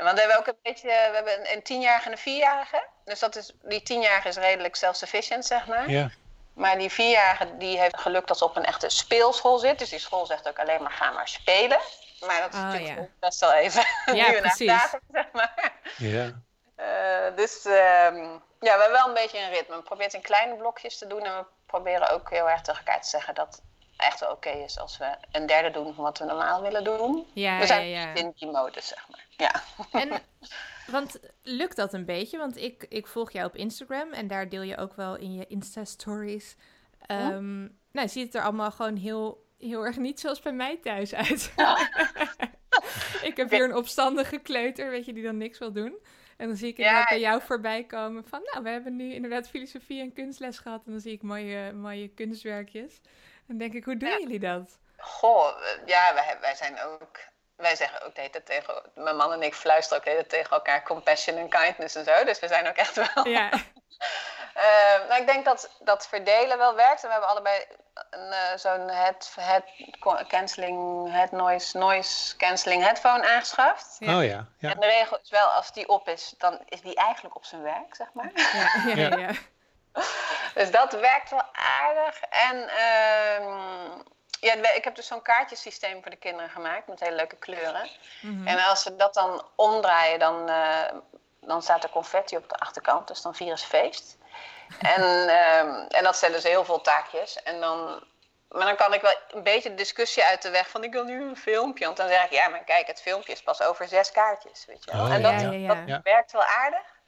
Want 0.04 0.14
we 0.14 0.20
hebben 0.20 0.38
ook 0.38 0.48
een 0.48 0.58
beetje, 0.64 0.88
we 0.88 1.16
hebben 1.16 1.54
een 1.54 1.64
tienjarige 1.64 2.06
en 2.06 2.12
een 2.12 2.18
vierjarige. 2.18 2.84
Dus 3.06 3.20
dat 3.20 3.36
is, 3.36 3.54
die 3.62 3.84
tienjarige 3.84 4.28
is 4.28 4.36
redelijk 4.36 4.76
self-sufficient, 4.76 5.46
zeg 5.46 5.68
maar. 5.68 5.90
Ja. 5.90 6.10
Maar 6.54 6.78
die 6.78 6.90
vierjarige 6.90 7.58
die 7.58 7.80
heeft 7.80 8.00
geluk 8.00 8.28
dat 8.28 8.38
ze 8.38 8.44
op 8.44 8.56
een 8.56 8.66
echte 8.66 8.90
speelschool 8.90 9.58
zit. 9.58 9.80
Dus 9.80 9.90
die 9.90 10.00
school 10.00 10.26
zegt 10.26 10.48
ook 10.48 10.60
alleen 10.60 10.82
maar 10.82 10.92
ga 10.92 11.12
maar 11.12 11.28
spelen. 11.28 11.80
Maar 12.26 12.42
dat 12.42 12.54
is 12.54 12.60
oh, 12.60 12.66
natuurlijk 12.66 13.00
ja. 13.00 13.08
best 13.20 13.40
wel 13.40 13.54
even 13.54 13.86
ja, 14.16 14.30
nu 14.30 14.40
precies. 14.40 14.68
Dagen, 14.68 15.00
zeg 15.12 15.26
maar. 15.34 15.72
Ja. 15.98 16.32
Uh, 16.80 17.36
dus 17.36 17.66
uh, 17.66 17.74
ja, 17.74 18.38
we 18.60 18.70
hebben 18.70 18.92
wel 18.92 19.08
een 19.08 19.14
beetje 19.14 19.40
een 19.40 19.50
ritme. 19.50 19.76
We 19.76 19.82
proberen 19.82 20.12
het 20.12 20.14
in 20.14 20.22
kleine 20.22 20.56
blokjes 20.56 20.98
te 20.98 21.08
doen. 21.08 21.26
En 21.26 21.38
we 21.38 21.46
proberen 21.66 22.10
ook 22.10 22.30
heel 22.30 22.50
erg 22.50 22.62
tegen 22.62 22.86
elkaar 22.86 23.02
te 23.02 23.10
zeggen 23.10 23.36
dat 23.36 23.62
echt 24.00 24.20
wel 24.20 24.32
oké 24.32 24.50
is 24.50 24.80
als 24.80 24.98
we 24.98 25.16
een 25.32 25.46
derde 25.46 25.70
doen 25.70 25.94
van 25.94 26.04
wat 26.04 26.18
we 26.18 26.26
normaal 26.26 26.62
willen 26.62 26.84
doen. 26.84 27.28
Ja, 27.34 27.60
we 27.60 27.66
zijn 27.66 27.90
ja, 27.90 28.02
ja. 28.02 28.14
in 28.14 28.34
die 28.36 28.82
zeg 28.82 29.08
maar. 29.10 29.26
Ja. 29.30 29.64
En, 30.02 30.22
want 30.88 31.20
lukt 31.44 31.76
dat 31.76 31.94
een 31.94 32.06
beetje? 32.06 32.38
Want 32.38 32.58
ik, 32.58 32.86
ik 32.90 33.08
volg 33.08 33.32
jou 33.32 33.48
op 33.48 33.56
Instagram 33.56 34.12
en 34.12 34.28
daar 34.28 34.50
deel 34.50 34.62
je 34.62 34.78
ook 34.78 34.94
wel 34.94 35.16
in 35.16 35.34
je 35.34 35.48
Insta-stories. 35.48 36.56
Um, 37.12 37.78
nou, 37.92 38.08
ziet 38.08 38.26
het 38.26 38.36
er 38.36 38.44
allemaal 38.44 38.72
gewoon 38.72 38.96
heel, 38.96 39.46
heel 39.60 39.86
erg 39.86 39.98
niet 39.98 40.20
zoals 40.20 40.40
bij 40.40 40.54
mij 40.54 40.78
thuis 40.78 41.14
uit. 41.14 41.54
ik 43.30 43.34
heb 43.38 43.50
hier 43.50 43.64
een 43.64 43.76
opstandige 43.76 44.38
kleuter, 44.38 44.90
weet 44.90 45.06
je, 45.06 45.14
die 45.14 45.24
dan 45.24 45.38
niks 45.38 45.60
wil 45.60 45.72
doen. 45.72 45.98
En 46.38 46.48
dan 46.48 46.58
zie 46.58 46.68
ik 46.68 46.78
inderdaad 46.78 47.10
bij 47.10 47.20
jou 47.20 47.42
voorbij 47.42 47.84
komen 47.84 48.24
van, 48.24 48.42
nou, 48.44 48.64
we 48.64 48.70
hebben 48.70 48.96
nu 48.96 49.14
inderdaad 49.14 49.50
filosofie 49.50 50.02
en 50.02 50.14
kunstles 50.14 50.60
gehad. 50.60 50.82
En 50.86 50.92
dan 50.92 51.02
zie 51.02 51.12
ik 51.12 51.22
mooie, 51.22 51.74
mooie 51.74 52.08
kunstwerkjes. 52.08 53.02
En 53.50 53.58
denk 53.58 53.74
ik, 53.74 53.86
hoe 53.86 53.98
doen 53.98 54.20
jullie 54.20 54.40
dat? 54.40 54.78
Goh, 54.98 55.62
ja, 55.86 56.14
wij, 56.14 56.38
wij 56.42 56.56
zijn 56.56 56.82
ook 56.82 57.18
wij 57.60 57.76
zeggen 57.76 58.06
ook 58.06 58.34
de 58.34 58.44
tegen, 58.44 58.82
mijn 58.96 59.16
man 59.16 59.34
en 59.34 59.42
ik 59.42 59.54
fluisteren 59.54 59.98
ook 59.98 60.18
de 60.18 60.26
tegen 60.28 60.52
elkaar 60.52 60.84
compassion 60.84 61.38
en 61.38 61.50
kindness 61.50 61.96
en 61.96 62.04
zo. 62.04 62.24
Dus 62.24 62.40
we 62.40 62.48
zijn 62.48 62.68
ook 62.68 62.76
echt 62.76 62.96
wel. 62.96 63.28
Ja. 63.28 63.52
uh, 63.54 65.08
nou, 65.10 65.22
ik 65.22 65.28
denk 65.28 65.46
dat 65.46 65.70
dat 65.80 66.08
verdelen 66.08 66.58
wel 66.58 66.76
werkt. 66.76 67.02
En 67.02 67.08
we 67.08 67.12
hebben 67.12 67.30
allebei 67.30 67.66
uh, 68.12 68.56
zo'n 68.56 68.90
head, 68.90 69.36
head 69.40 69.64
canceling, 70.28 71.12
head 71.12 71.32
noise, 71.32 71.78
noise 71.78 72.38
canceling 72.38 72.84
headphone 72.84 73.30
aangeschaft. 73.30 73.96
Ja. 74.00 74.18
Oh 74.18 74.24
ja, 74.24 74.48
ja. 74.58 74.74
En 74.74 74.80
de 74.80 74.86
regel 74.86 75.20
is 75.24 75.30
wel, 75.30 75.48
als 75.48 75.74
die 75.74 75.88
op 75.88 76.08
is, 76.08 76.34
dan 76.38 76.60
is 76.66 76.82
die 76.82 76.96
eigenlijk 76.96 77.36
op 77.36 77.46
zijn 77.46 77.62
werk, 77.62 77.96
zeg 77.96 78.08
maar. 78.14 78.32
Ja, 78.86 78.96
ja, 78.96 79.18
ja. 79.18 79.32
Dus 80.60 80.72
dat 80.72 80.92
werkt 80.92 81.30
wel 81.30 81.44
aardig. 81.82 82.22
En. 82.22 82.56
Uh, 82.58 83.96
ja, 84.42 84.74
ik 84.74 84.84
heb 84.84 84.96
dus 84.96 85.08
zo'n 85.08 85.22
kaartjesysteem 85.22 86.02
voor 86.02 86.12
de 86.12 86.18
kinderen 86.18 86.50
gemaakt 86.50 86.88
met 86.88 87.00
hele 87.00 87.16
leuke 87.16 87.36
kleuren. 87.36 87.90
Mhm. 88.22 88.48
En 88.48 88.66
als 88.66 88.82
ze 88.82 88.96
dat 88.96 89.14
dan 89.14 89.46
omdraaien, 89.56 90.20
dan, 90.20 90.50
uh, 90.50 90.84
dan 91.42 91.62
staat 91.62 91.84
er 91.84 91.90
confetti 91.90 92.38
op 92.38 92.50
de 92.50 92.56
achterkant. 92.56 93.08
Dus 93.08 93.22
dan 93.22 93.36
vieren 93.36 93.58
ze 93.58 93.66
feest. 93.66 94.18
En, 94.96 95.02
uh, 95.02 95.98
en 95.98 96.04
dat 96.04 96.18
zijn 96.18 96.32
dus 96.32 96.44
heel 96.44 96.66
veel 96.66 96.82
taakjes. 96.82 97.44
En 97.44 97.60
dan, 97.60 98.04
maar 98.50 98.66
dan 98.66 98.76
kan 98.76 98.94
ik 98.94 99.02
wel 99.02 99.16
een 99.28 99.44
beetje 99.44 99.70
de 99.70 99.76
discussie 99.76 100.24
uit 100.24 100.42
de 100.42 100.50
weg 100.50 100.70
van 100.70 100.84
ik 100.84 100.92
wil 100.92 101.04
nu 101.04 101.24
een 101.24 101.38
filmpje. 101.38 101.86
Want 101.86 101.98
dan 101.98 102.08
zeg 102.08 102.24
ik, 102.24 102.32
ja, 102.32 102.48
maar 102.48 102.64
kijk, 102.64 102.88
het 102.88 103.02
filmpje 103.02 103.32
is 103.32 103.42
pas 103.42 103.62
over 103.62 103.88
zes 103.88 104.12
kaartjes. 104.12 104.66
Weet 104.66 104.84
je 104.86 104.92
wel. 104.92 105.06
Oh, 105.06 105.14
en 105.14 105.22
dat, 105.22 105.42
ja, 105.42 105.52
ja, 105.52 105.76
dat 105.86 106.04
werkt 106.04 106.32
wel 106.32 106.44
aardig. 106.44 106.99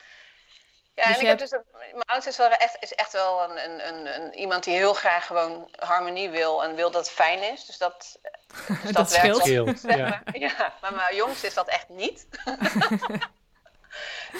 Ja, 0.93 1.07
dus 1.07 1.15
en 1.15 1.21
ik 1.21 1.27
heb 1.27 1.39
dus, 1.39 1.51
mijn 1.71 2.05
oudste 2.05 2.29
is, 2.29 2.37
wel 2.37 2.49
echt, 2.49 2.77
is 2.79 2.93
echt 2.93 3.11
wel 3.11 3.43
een, 3.43 3.63
een, 3.63 3.87
een, 3.87 4.21
een, 4.21 4.33
iemand 4.33 4.63
die 4.63 4.73
heel 4.73 4.93
graag 4.93 5.25
gewoon 5.25 5.69
harmonie 5.75 6.29
wil 6.29 6.63
en 6.63 6.75
wil 6.75 6.91
dat 6.91 7.05
het 7.05 7.13
fijn 7.13 7.43
is. 7.43 7.65
Dus 7.65 7.77
dat, 7.77 8.19
dus 8.67 8.83
dat, 8.83 8.93
dat 8.93 9.11
werkt 9.11 9.37
scheelt. 9.37 9.81
Wel, 9.81 9.97
ja. 9.97 10.21
ja. 10.33 10.73
maar 10.81 10.93
mijn 10.93 11.15
jongste 11.15 11.47
is 11.47 11.53
dat 11.53 11.67
echt 11.67 11.89
niet. 11.89 12.27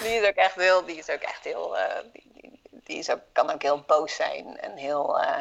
die 0.02 0.20
is 0.20 0.28
ook 0.28 0.34
echt 0.34 0.54
heel, 0.54 0.84
die 0.84 0.96
is 0.96 1.10
ook 1.10 1.20
echt 1.20 1.44
heel, 1.44 1.76
uh, 1.76 1.84
die, 2.12 2.60
die, 2.70 2.98
is 2.98 3.10
ook, 3.10 3.20
kan 3.32 3.50
ook 3.50 3.62
heel 3.62 3.80
boos 3.80 4.14
zijn 4.14 4.60
en 4.60 4.76
heel, 4.76 5.20
uh, 5.20 5.38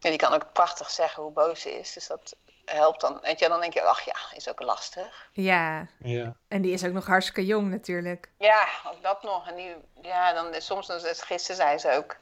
en 0.00 0.10
die 0.10 0.16
kan 0.16 0.32
ook 0.32 0.52
prachtig 0.52 0.90
zeggen 0.90 1.22
hoe 1.22 1.32
boos 1.32 1.60
ze 1.60 1.78
is. 1.78 1.92
Dus 1.92 2.06
dat, 2.06 2.36
helpt 2.66 3.00
dan. 3.00 3.18
Weet 3.22 3.38
je, 3.38 3.48
dan 3.48 3.60
denk 3.60 3.72
je, 3.72 3.82
ach 3.82 4.00
ja, 4.00 4.16
is 4.34 4.48
ook 4.48 4.60
lastig. 4.60 5.28
Ja. 5.32 5.86
ja. 5.98 6.36
En 6.48 6.62
die 6.62 6.72
is 6.72 6.84
ook 6.84 6.92
nog 6.92 7.06
hartstikke 7.06 7.46
jong 7.46 7.70
natuurlijk. 7.70 8.28
Ja, 8.38 8.66
ook 8.86 9.02
dat 9.02 9.22
nog. 9.22 9.48
En 9.48 9.54
die, 9.54 9.74
ja, 10.02 10.32
dan 10.32 10.54
soms, 10.60 10.86
dan, 10.86 11.00
gisteren 11.00 11.56
zei 11.56 11.78
ze 11.78 11.92
ook 11.92 12.16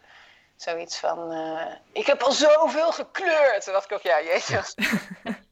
zoiets 0.56 0.98
van, 0.98 1.32
uh, 1.32 1.72
ik 1.92 2.06
heb 2.06 2.22
al 2.22 2.32
zoveel 2.32 2.92
gekleurd. 2.92 3.64
Toen 3.64 3.72
dacht 3.72 3.90
ik 3.90 3.92
ook, 3.92 4.02
ja, 4.02 4.22
jezus. 4.22 4.74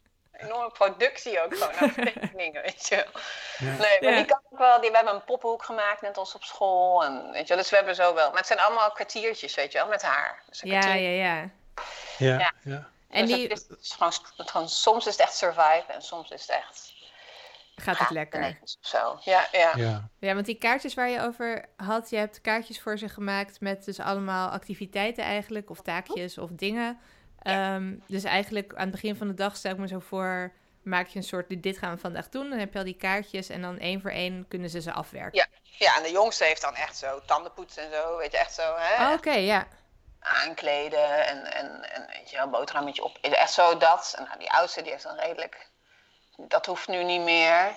enorme 0.43 0.71
productie 0.71 1.43
ook 1.43 1.57
gewoon 1.57 1.73
aan 1.73 1.93
tekeningen, 1.93 2.61
weet 2.61 2.87
je 2.87 2.95
ja. 3.57 3.75
Nee, 3.77 3.97
maar 4.01 4.15
die 4.15 4.25
kan 4.25 4.39
ook 4.51 4.59
wel, 4.59 4.81
die, 4.81 4.89
we 4.89 4.95
hebben 4.95 5.13
een 5.13 5.23
poppenhoek 5.23 5.63
gemaakt, 5.63 6.01
net 6.01 6.17
als 6.17 6.35
op 6.35 6.43
school. 6.43 7.03
En, 7.03 7.31
weet 7.31 7.47
je, 7.47 7.55
dus 7.55 7.69
we 7.69 7.75
hebben 7.75 7.95
zo 7.95 8.13
wel, 8.13 8.29
maar 8.29 8.37
het 8.37 8.47
zijn 8.47 8.59
allemaal 8.59 8.91
kwartiertjes, 8.91 9.55
weet 9.55 9.71
je 9.71 9.77
wel, 9.77 9.87
met 9.87 10.01
haar. 10.01 10.41
Dus 10.49 10.61
ja, 10.61 10.79
ja, 10.79 10.93
ja, 10.93 11.49
ja. 12.17 12.53
Ja, 12.63 12.89
en 13.13 13.25
dus 13.25 13.35
die... 13.35 13.47
het 13.47 13.65
is, 13.81 13.91
gewoon, 13.91 14.13
gewoon, 14.37 14.69
soms 14.69 15.05
is 15.05 15.11
het 15.11 15.21
echt 15.21 15.35
survive 15.35 15.85
en 15.87 16.01
soms 16.01 16.29
is 16.29 16.41
het 16.41 16.49
echt... 16.49 16.91
Gaat 17.75 17.97
het 17.97 18.09
lekker. 18.09 18.59
Zo, 18.79 19.19
ja, 19.23 19.47
ja, 19.51 19.71
ja. 19.75 20.09
Ja, 20.19 20.33
want 20.33 20.45
die 20.45 20.57
kaartjes 20.57 20.93
waar 20.93 21.09
je 21.09 21.21
over 21.21 21.65
had, 21.75 22.09
je 22.09 22.15
hebt 22.15 22.41
kaartjes 22.41 22.81
voor 22.81 22.97
ze 22.97 23.09
gemaakt 23.09 23.59
met 23.59 23.85
dus 23.85 23.99
allemaal 23.99 24.49
activiteiten 24.49 25.23
eigenlijk, 25.23 25.69
of 25.69 25.81
taakjes 25.81 26.37
of 26.37 26.49
dingen. 26.53 26.99
Um, 27.43 28.03
dus 28.07 28.23
eigenlijk 28.23 28.73
aan 28.73 28.81
het 28.81 28.91
begin 28.91 29.15
van 29.15 29.27
de 29.27 29.33
dag 29.33 29.55
stel 29.55 29.71
ik 29.71 29.77
me 29.77 29.87
zo 29.87 29.99
voor, 29.99 30.53
maak 30.83 31.07
je 31.07 31.17
een 31.17 31.23
soort, 31.23 31.63
dit 31.63 31.77
gaan 31.77 31.93
we 31.93 31.99
vandaag 31.99 32.29
doen. 32.29 32.49
Dan 32.49 32.59
heb 32.59 32.73
je 32.73 32.79
al 32.79 32.85
die 32.85 32.97
kaartjes 32.97 33.49
en 33.49 33.61
dan 33.61 33.79
één 33.79 34.01
voor 34.01 34.11
één 34.11 34.45
kunnen 34.47 34.69
ze 34.69 34.81
ze 34.81 34.91
afwerken. 34.91 35.37
Ja, 35.37 35.47
ja 35.77 35.97
en 35.97 36.03
de 36.03 36.11
jongste 36.11 36.43
heeft 36.43 36.61
dan 36.61 36.75
echt 36.75 36.97
zo 36.97 37.21
tandenpoetsen 37.25 37.83
en 37.83 37.91
zo, 37.91 38.17
weet 38.17 38.31
je, 38.31 38.37
echt 38.37 38.53
zo. 38.53 38.75
hè? 38.77 39.07
Oh, 39.07 39.13
Oké, 39.13 39.33
ja 39.33 39.67
aankleden 40.23 41.25
en, 41.27 41.53
en, 41.53 41.91
en 41.91 42.07
weet 42.07 42.29
je, 42.29 42.37
een 42.37 42.49
boterhammetje 42.49 43.03
op. 43.03 43.17
Echt 43.21 43.53
zo 43.53 43.77
dat. 43.77 44.13
En 44.17 44.23
nou, 44.23 44.39
die 44.39 44.51
oudste 44.51 44.81
die 44.81 44.91
heeft 44.91 45.03
dan 45.03 45.19
redelijk... 45.19 45.71
Dat 46.37 46.65
hoeft 46.65 46.87
nu 46.87 47.03
niet 47.03 47.21
meer. 47.21 47.75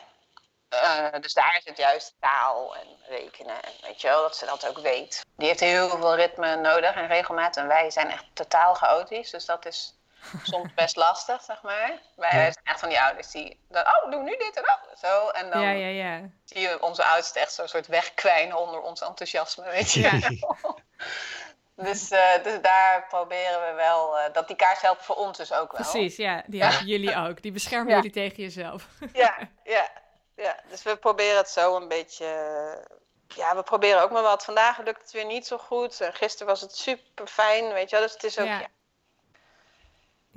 Uh, 0.71 1.21
dus 1.21 1.35
daar 1.35 1.57
is 1.59 1.65
het 1.65 1.76
juist 1.76 2.15
taal 2.21 2.76
en 2.76 2.87
rekenen 3.09 3.62
en 3.62 3.73
weet 3.83 4.00
je 4.00 4.09
wel, 4.09 4.23
dat 4.23 4.37
ze 4.37 4.47
dat 4.47 4.69
ook 4.69 4.79
weet. 4.79 5.25
Die 5.37 5.49
heeft 5.49 5.61
heel 5.61 5.88
veel 5.88 6.15
ritme 6.15 6.57
nodig 6.57 6.95
en 6.95 7.07
regelmaat. 7.07 7.57
En 7.57 7.67
wij 7.67 7.91
zijn 7.91 8.11
echt 8.11 8.25
totaal 8.33 8.75
chaotisch, 8.75 9.31
dus 9.31 9.45
dat 9.45 9.67
is 9.67 9.95
soms 10.43 10.75
best 10.75 10.97
lastig, 10.97 11.43
zeg 11.43 11.62
maar. 11.62 11.93
Wij 12.17 12.31
zijn 12.31 12.65
echt 12.65 12.81
van 12.81 12.88
die 12.88 13.00
ouders 13.00 13.31
die 13.31 13.61
dan, 13.69 13.83
oh, 13.83 14.11
doe 14.11 14.23
nu 14.23 14.37
dit 14.37 14.57
en 14.57 14.62
oh, 14.62 14.97
zo. 14.97 15.29
En 15.29 15.50
dan 15.50 15.62
ja, 15.62 15.71
ja, 15.71 15.87
ja. 15.87 16.21
zie 16.45 16.61
je 16.61 16.83
onze 16.83 17.05
oudste 17.05 17.41
echt 17.41 17.53
zo'n 17.53 17.69
soort 17.69 17.87
wegkwijnen 17.87 18.57
onder 18.57 18.81
ons 18.81 19.00
enthousiasme, 19.00 19.71
weet 19.71 19.93
je. 19.93 20.11
Dus, 21.76 22.12
uh, 22.12 22.42
dus 22.42 22.61
daar 22.62 23.06
proberen 23.09 23.61
we 23.61 23.73
wel, 23.76 24.18
uh, 24.18 24.25
dat 24.33 24.47
die 24.47 24.56
kaars 24.56 24.80
helpt 24.80 25.04
voor 25.04 25.16
ons 25.16 25.37
dus 25.38 25.52
ook 25.52 25.73
wel. 25.73 25.90
Precies, 25.90 26.16
ja. 26.16 26.42
Die 26.47 26.62
helpen 26.64 26.87
jullie 26.87 27.16
ook. 27.16 27.42
Die 27.42 27.52
beschermen 27.52 27.95
jullie 27.97 28.11
tegen 28.11 28.42
jezelf. 28.42 28.88
ja, 29.12 29.38
ja, 29.64 29.90
ja. 30.37 30.56
Dus 30.68 30.83
we 30.83 30.97
proberen 30.97 31.37
het 31.37 31.49
zo 31.49 31.76
een 31.76 31.88
beetje 31.88 32.26
ja, 33.35 33.56
we 33.56 33.62
proberen 33.62 34.02
ook 34.02 34.11
maar 34.11 34.23
wat. 34.23 34.45
Vandaag 34.45 34.85
lukt 34.85 35.02
het 35.02 35.12
weer 35.12 35.26
niet 35.26 35.47
zo 35.47 35.59
goed. 35.59 36.00
En 36.00 36.12
gisteren 36.12 36.47
was 36.47 36.61
het 36.61 36.76
super 36.76 37.26
fijn, 37.26 37.73
weet 37.73 37.90
je 37.90 37.97
wel. 37.97 38.04
Dus 38.04 38.12
het 38.12 38.25
is 38.25 38.38
ook, 38.38 38.47
ja. 38.47 38.68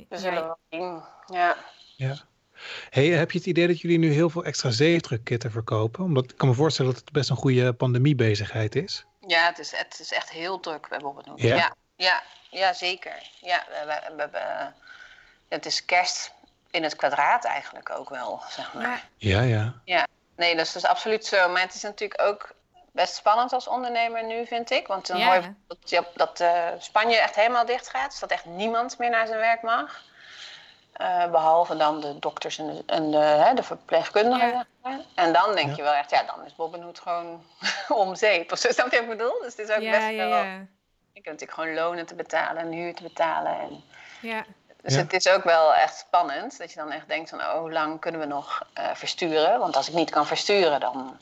We 0.10 0.18
zullen 0.18 0.44
wel 0.44 0.58
zien. 0.70 1.04
Ja. 1.26 1.58
ja. 1.96 2.16
Hey, 2.90 3.06
heb 3.06 3.32
je 3.32 3.38
het 3.38 3.48
idee 3.48 3.68
dat 3.68 3.80
jullie 3.80 3.98
nu 3.98 4.12
heel 4.12 4.30
veel 4.30 4.44
extra 4.44 4.70
zeefdrukkitten 4.70 5.52
verkopen? 5.52 6.04
Omdat 6.04 6.32
ik 6.32 6.38
kan 6.38 6.48
me 6.48 6.54
voorstellen 6.54 6.92
dat 6.92 7.02
het 7.02 7.12
best 7.12 7.30
een 7.30 7.36
goede 7.36 7.74
pandemiebezigheid 7.74 8.76
is. 8.76 9.06
Ja, 9.30 9.46
het 9.46 9.60
is, 9.60 9.72
het 9.72 10.00
is 10.00 10.12
echt 10.12 10.30
heel 10.30 10.60
druk 10.60 10.88
bij 10.90 11.00
Bobbet 11.00 11.26
ja? 11.36 11.56
ja? 11.56 11.76
Ja, 11.96 12.24
ja, 12.50 12.74
zeker. 12.74 13.30
Ja, 13.40 13.64
we, 13.86 14.16
we, 14.16 14.30
we, 14.30 14.72
het 15.50 15.66
is 15.66 15.86
kerst 15.86 16.32
in 16.72 16.84
het 16.84 16.96
kwadraat 16.96 17.46
eigenlijk 17.46 17.90
ook 17.90 18.10
wel, 18.10 18.42
zeg 18.50 18.74
maar. 18.74 19.08
Ja, 19.18 19.42
ja. 19.42 19.74
Ja, 19.86 20.08
nee, 20.36 20.56
dat 20.56 20.66
is 20.66 20.72
dus 20.72 20.86
absoluut 20.86 21.26
zo. 21.26 21.50
Maar 21.50 21.62
het 21.62 21.74
is 21.74 21.82
natuurlijk 21.82 22.22
ook 22.22 22.52
best 22.92 23.16
spannend 23.16 23.54
als 23.54 23.68
ondernemer 23.68 24.26
nu, 24.26 24.46
vind 24.46 24.70
ik. 24.70 24.88
Want 24.88 25.08
dan 25.08 25.22
hoor 25.22 25.34
je 25.34 25.54
dat, 25.68 26.06
dat 26.16 26.40
uh, 26.40 26.68
Spanje 26.80 27.18
echt 27.18 27.36
helemaal 27.36 27.66
dicht 27.66 27.90
gaat. 27.90 28.10
Dus 28.10 28.20
dat 28.20 28.32
echt 28.32 28.46
niemand 28.46 28.98
meer 28.98 29.10
naar 29.10 29.28
zijn 29.28 29.40
werk 29.40 29.62
mag. 29.62 30.04
Uh, 31.02 31.32
behalve 31.32 31.78
dan 31.78 32.02
de 32.02 32.20
dokters 32.20 32.58
en 32.58 32.68
de, 32.68 32.84
en 32.86 33.12
de, 33.12 33.18
hè, 33.18 33.54
de 33.54 33.64
verpleegkundigen. 33.64 34.68
Ja. 34.84 35.02
En 35.16 35.34
dan 35.34 35.56
denk 35.56 35.76
je 35.76 35.82
wel 35.82 35.94
echt, 35.94 36.10
ja, 36.10 36.24
dan 36.24 36.46
is 36.46 36.56
Bobbenhoed 36.56 37.00
gewoon 37.00 37.44
om 38.04 38.16
zeep. 38.16 38.52
Of 38.52 38.58
zo, 38.58 38.72
snap 38.72 38.92
je 38.92 38.96
wat 38.96 39.10
ik 39.10 39.18
bedoel? 39.18 39.40
Dus 39.42 39.56
het 39.56 39.70
is 39.70 39.76
ook 39.76 39.92
best 39.92 40.16
wel... 40.16 40.44
Je 41.14 41.22
kunt 41.22 41.40
natuurlijk 41.40 41.52
gewoon 41.52 41.74
lonen 41.74 42.06
te 42.06 42.16
betalen 42.16 42.62
en 42.62 42.72
huur 42.72 42.96
te 42.96 43.04
betalen. 43.04 43.60
En... 43.60 43.84
Ja. 44.22 44.46
Dus 44.82 44.96
het 44.96 45.14
is 45.14 45.30
ook 45.30 45.44
wel 45.44 45.74
echt 45.74 45.98
spannend. 45.98 46.58
Dat 46.58 46.72
je 46.72 46.80
dan 46.80 46.92
echt 46.92 47.08
denkt 47.08 47.30
van, 47.30 47.40
oh, 47.40 47.60
hoe 47.60 47.72
lang 47.72 48.00
kunnen 48.00 48.22
we 48.22 48.28
nog 48.28 48.68
uh, 48.78 48.90
versturen? 48.94 49.60
Want 49.60 49.76
als 49.76 49.88
ik 49.88 49.94
niet 49.94 50.10
kan 50.10 50.26
versturen, 50.26 50.80
dan 50.80 51.18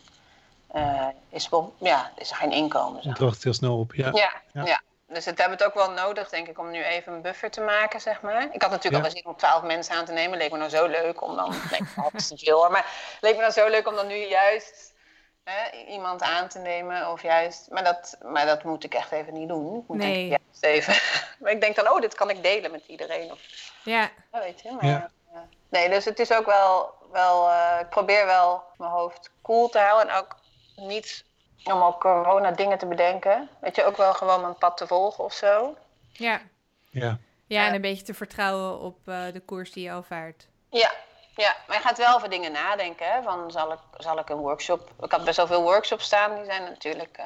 uh, 0.75 1.07
is, 1.29 1.50
ja, 1.77 2.12
is 2.17 2.29
er 2.29 2.36
geen 2.36 2.51
inkomen. 2.51 3.07
Het 3.07 3.15
droogt 3.15 3.43
heel 3.43 3.53
snel 3.53 3.79
op, 3.79 3.93
ja. 3.93 4.10
Ja, 4.13 4.63
ja. 4.63 4.81
Dus 5.07 5.25
het 5.25 5.37
hebben 5.37 5.57
het 5.57 5.67
ook 5.67 5.73
wel 5.73 5.91
nodig, 5.91 6.29
denk 6.29 6.47
ik, 6.47 6.59
om 6.59 6.71
nu 6.71 6.83
even 6.83 7.13
een 7.13 7.21
buffer 7.21 7.51
te 7.51 7.61
maken, 7.61 8.01
zeg 8.01 8.21
maar. 8.21 8.47
Ik 8.51 8.61
had 8.61 8.71
natuurlijk 8.71 9.03
al 9.05 9.11
zin 9.11 9.25
om 9.25 9.35
twaalf 9.35 9.63
mensen 9.63 9.95
aan 9.95 10.05
te 10.05 10.11
nemen. 10.11 10.37
Leek 10.37 10.51
me 10.51 10.57
nou 10.57 10.69
zo 10.69 10.87
leuk 10.87 11.21
om 11.21 11.35
dan... 11.35 11.49
nee, 11.71 11.81
dat 11.95 12.13
is 12.13 12.27
te 12.27 12.37
veel 12.37 12.57
hoor. 12.57 12.71
Maar 12.71 12.85
leek 13.21 13.35
me 13.35 13.41
nou 13.41 13.53
zo 13.53 13.67
leuk 13.67 13.87
om 13.87 13.95
dan 13.95 14.07
nu 14.07 14.15
juist 14.15 14.93
hè, 15.43 15.77
iemand 15.87 16.21
aan 16.21 16.47
te 16.47 16.59
nemen. 16.59 17.11
Of 17.11 17.21
juist... 17.21 17.67
Maar 17.71 17.83
dat, 17.83 18.17
maar 18.21 18.45
dat 18.45 18.63
moet 18.63 18.83
ik 18.83 18.93
echt 18.93 19.11
even 19.11 19.33
niet 19.33 19.47
doen. 19.47 19.77
Ik 19.77 19.87
moet 19.87 19.97
nee. 19.97 20.27
juist 20.27 20.63
even... 20.63 20.93
maar 21.39 21.51
ik 21.51 21.61
denk 21.61 21.75
dan, 21.75 21.91
oh, 21.91 22.01
dit 22.01 22.15
kan 22.15 22.29
ik 22.29 22.43
delen 22.43 22.71
met 22.71 22.83
iedereen. 22.87 23.31
Of... 23.31 23.39
Ja. 23.83 24.09
ja. 24.31 24.39
weet 24.39 24.61
je, 24.61 24.71
maar... 24.71 24.85
Ja. 24.85 25.09
Nee, 25.69 25.89
dus 25.89 26.05
het 26.05 26.19
is 26.19 26.31
ook 26.31 26.45
wel... 26.45 26.93
wel 27.11 27.49
uh, 27.49 27.77
ik 27.81 27.89
probeer 27.89 28.25
wel 28.25 28.63
mijn 28.77 28.91
hoofd 28.91 29.31
cool 29.41 29.69
te 29.69 29.79
houden. 29.79 30.09
En 30.09 30.19
ook 30.19 30.35
niet 30.75 31.25
om 31.63 31.81
ook 31.81 31.99
corona 31.99 32.51
dingen 32.51 32.77
te 32.77 32.85
bedenken. 32.85 33.49
Weet 33.61 33.75
je, 33.75 33.83
ook 33.83 33.97
wel 33.97 34.13
gewoon 34.13 34.41
mijn 34.41 34.57
pad 34.57 34.77
te 34.77 34.87
volgen 34.87 35.23
of 35.23 35.33
zo. 35.33 35.75
Ja. 36.11 36.41
Ja. 36.89 37.17
Ja, 37.45 37.67
en 37.67 37.73
een 37.73 37.81
beetje 37.81 38.03
te 38.03 38.13
vertrouwen 38.13 38.79
op 38.79 38.97
uh, 39.05 39.25
de 39.33 39.39
koers 39.39 39.71
die 39.71 39.83
je 39.83 39.91
al 39.91 40.03
vaart. 40.03 40.47
Ja, 40.69 40.91
ja, 41.35 41.55
maar 41.67 41.77
je 41.77 41.83
gaat 41.83 41.97
wel 41.97 42.15
over 42.15 42.29
dingen 42.29 42.51
nadenken. 42.51 43.11
Hè? 43.11 43.21
Van 43.21 43.51
zal 43.51 43.71
ik, 43.71 43.79
zal 43.97 44.19
ik 44.19 44.29
een 44.29 44.37
workshop. 44.37 44.91
Ik 45.01 45.11
had 45.11 45.23
best 45.23 45.37
wel 45.37 45.47
veel 45.47 45.61
workshops 45.61 46.05
staan, 46.05 46.35
die 46.35 46.45
zijn 46.45 46.63
natuurlijk. 46.63 47.17
Uh, 47.19 47.25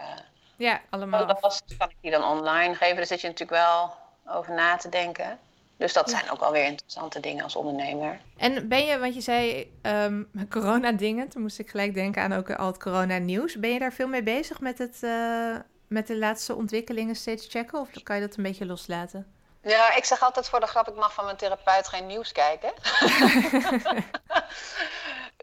ja, 0.56 0.82
allemaal. 0.90 1.28
Dat 1.28 1.40
was, 1.40 1.62
kan 1.78 1.90
ik 1.90 1.96
die 2.02 2.12
dan 2.12 2.24
online 2.24 2.76
geven? 2.76 2.96
Daar 2.96 3.06
zit 3.06 3.22
je 3.22 3.28
natuurlijk 3.28 3.62
wel 3.62 3.94
over 4.36 4.54
na 4.54 4.76
te 4.76 4.90
denken. 4.90 5.40
Dus 5.82 5.94
dat 5.94 6.10
zijn 6.10 6.32
ook 6.32 6.40
wel 6.40 6.52
weer 6.52 6.66
interessante 6.66 7.20
dingen 7.20 7.44
als 7.44 7.56
ondernemer. 7.56 8.20
En 8.38 8.68
ben 8.68 8.86
je, 8.86 9.00
want 9.00 9.14
je 9.14 9.22
zei 9.22 9.72
um, 9.82 10.30
corona-dingen, 10.50 11.30
toen 11.30 11.42
moest 11.42 11.60
ik 11.60 11.70
gelijk 11.70 11.94
denken 11.94 12.22
aan 12.22 12.34
ook 12.34 12.52
al 12.52 12.68
het 12.68 12.80
corona-nieuws. 12.80 13.60
Ben 13.60 13.74
je 13.74 13.80
daar 13.80 13.94
veel 13.94 14.08
mee 14.08 14.24
bezig 14.24 14.60
met, 14.60 14.78
het, 14.78 14.98
uh, 15.02 15.56
met 15.88 16.08
de 16.08 16.18
laatste 16.18 16.56
ontwikkelingen 16.56 17.16
steeds 17.16 17.48
checken? 17.48 17.80
Of 17.80 17.90
kan 18.04 18.16
je 18.16 18.28
dat 18.28 18.36
een 18.36 18.44
beetje 18.44 18.66
loslaten? 18.66 19.34
Ja, 19.62 19.96
ik 19.96 20.06
zeg 20.06 20.22
altijd 20.22 20.50
voor 20.50 20.60
de 20.60 20.68
grap, 20.68 20.88
ik 20.88 20.96
mag 20.96 21.14
van 21.14 21.26
mijn 21.26 21.38
therapeut 21.38 21.88
geen 21.88 22.06
nieuws 22.08 22.32
kijken. 22.32 22.74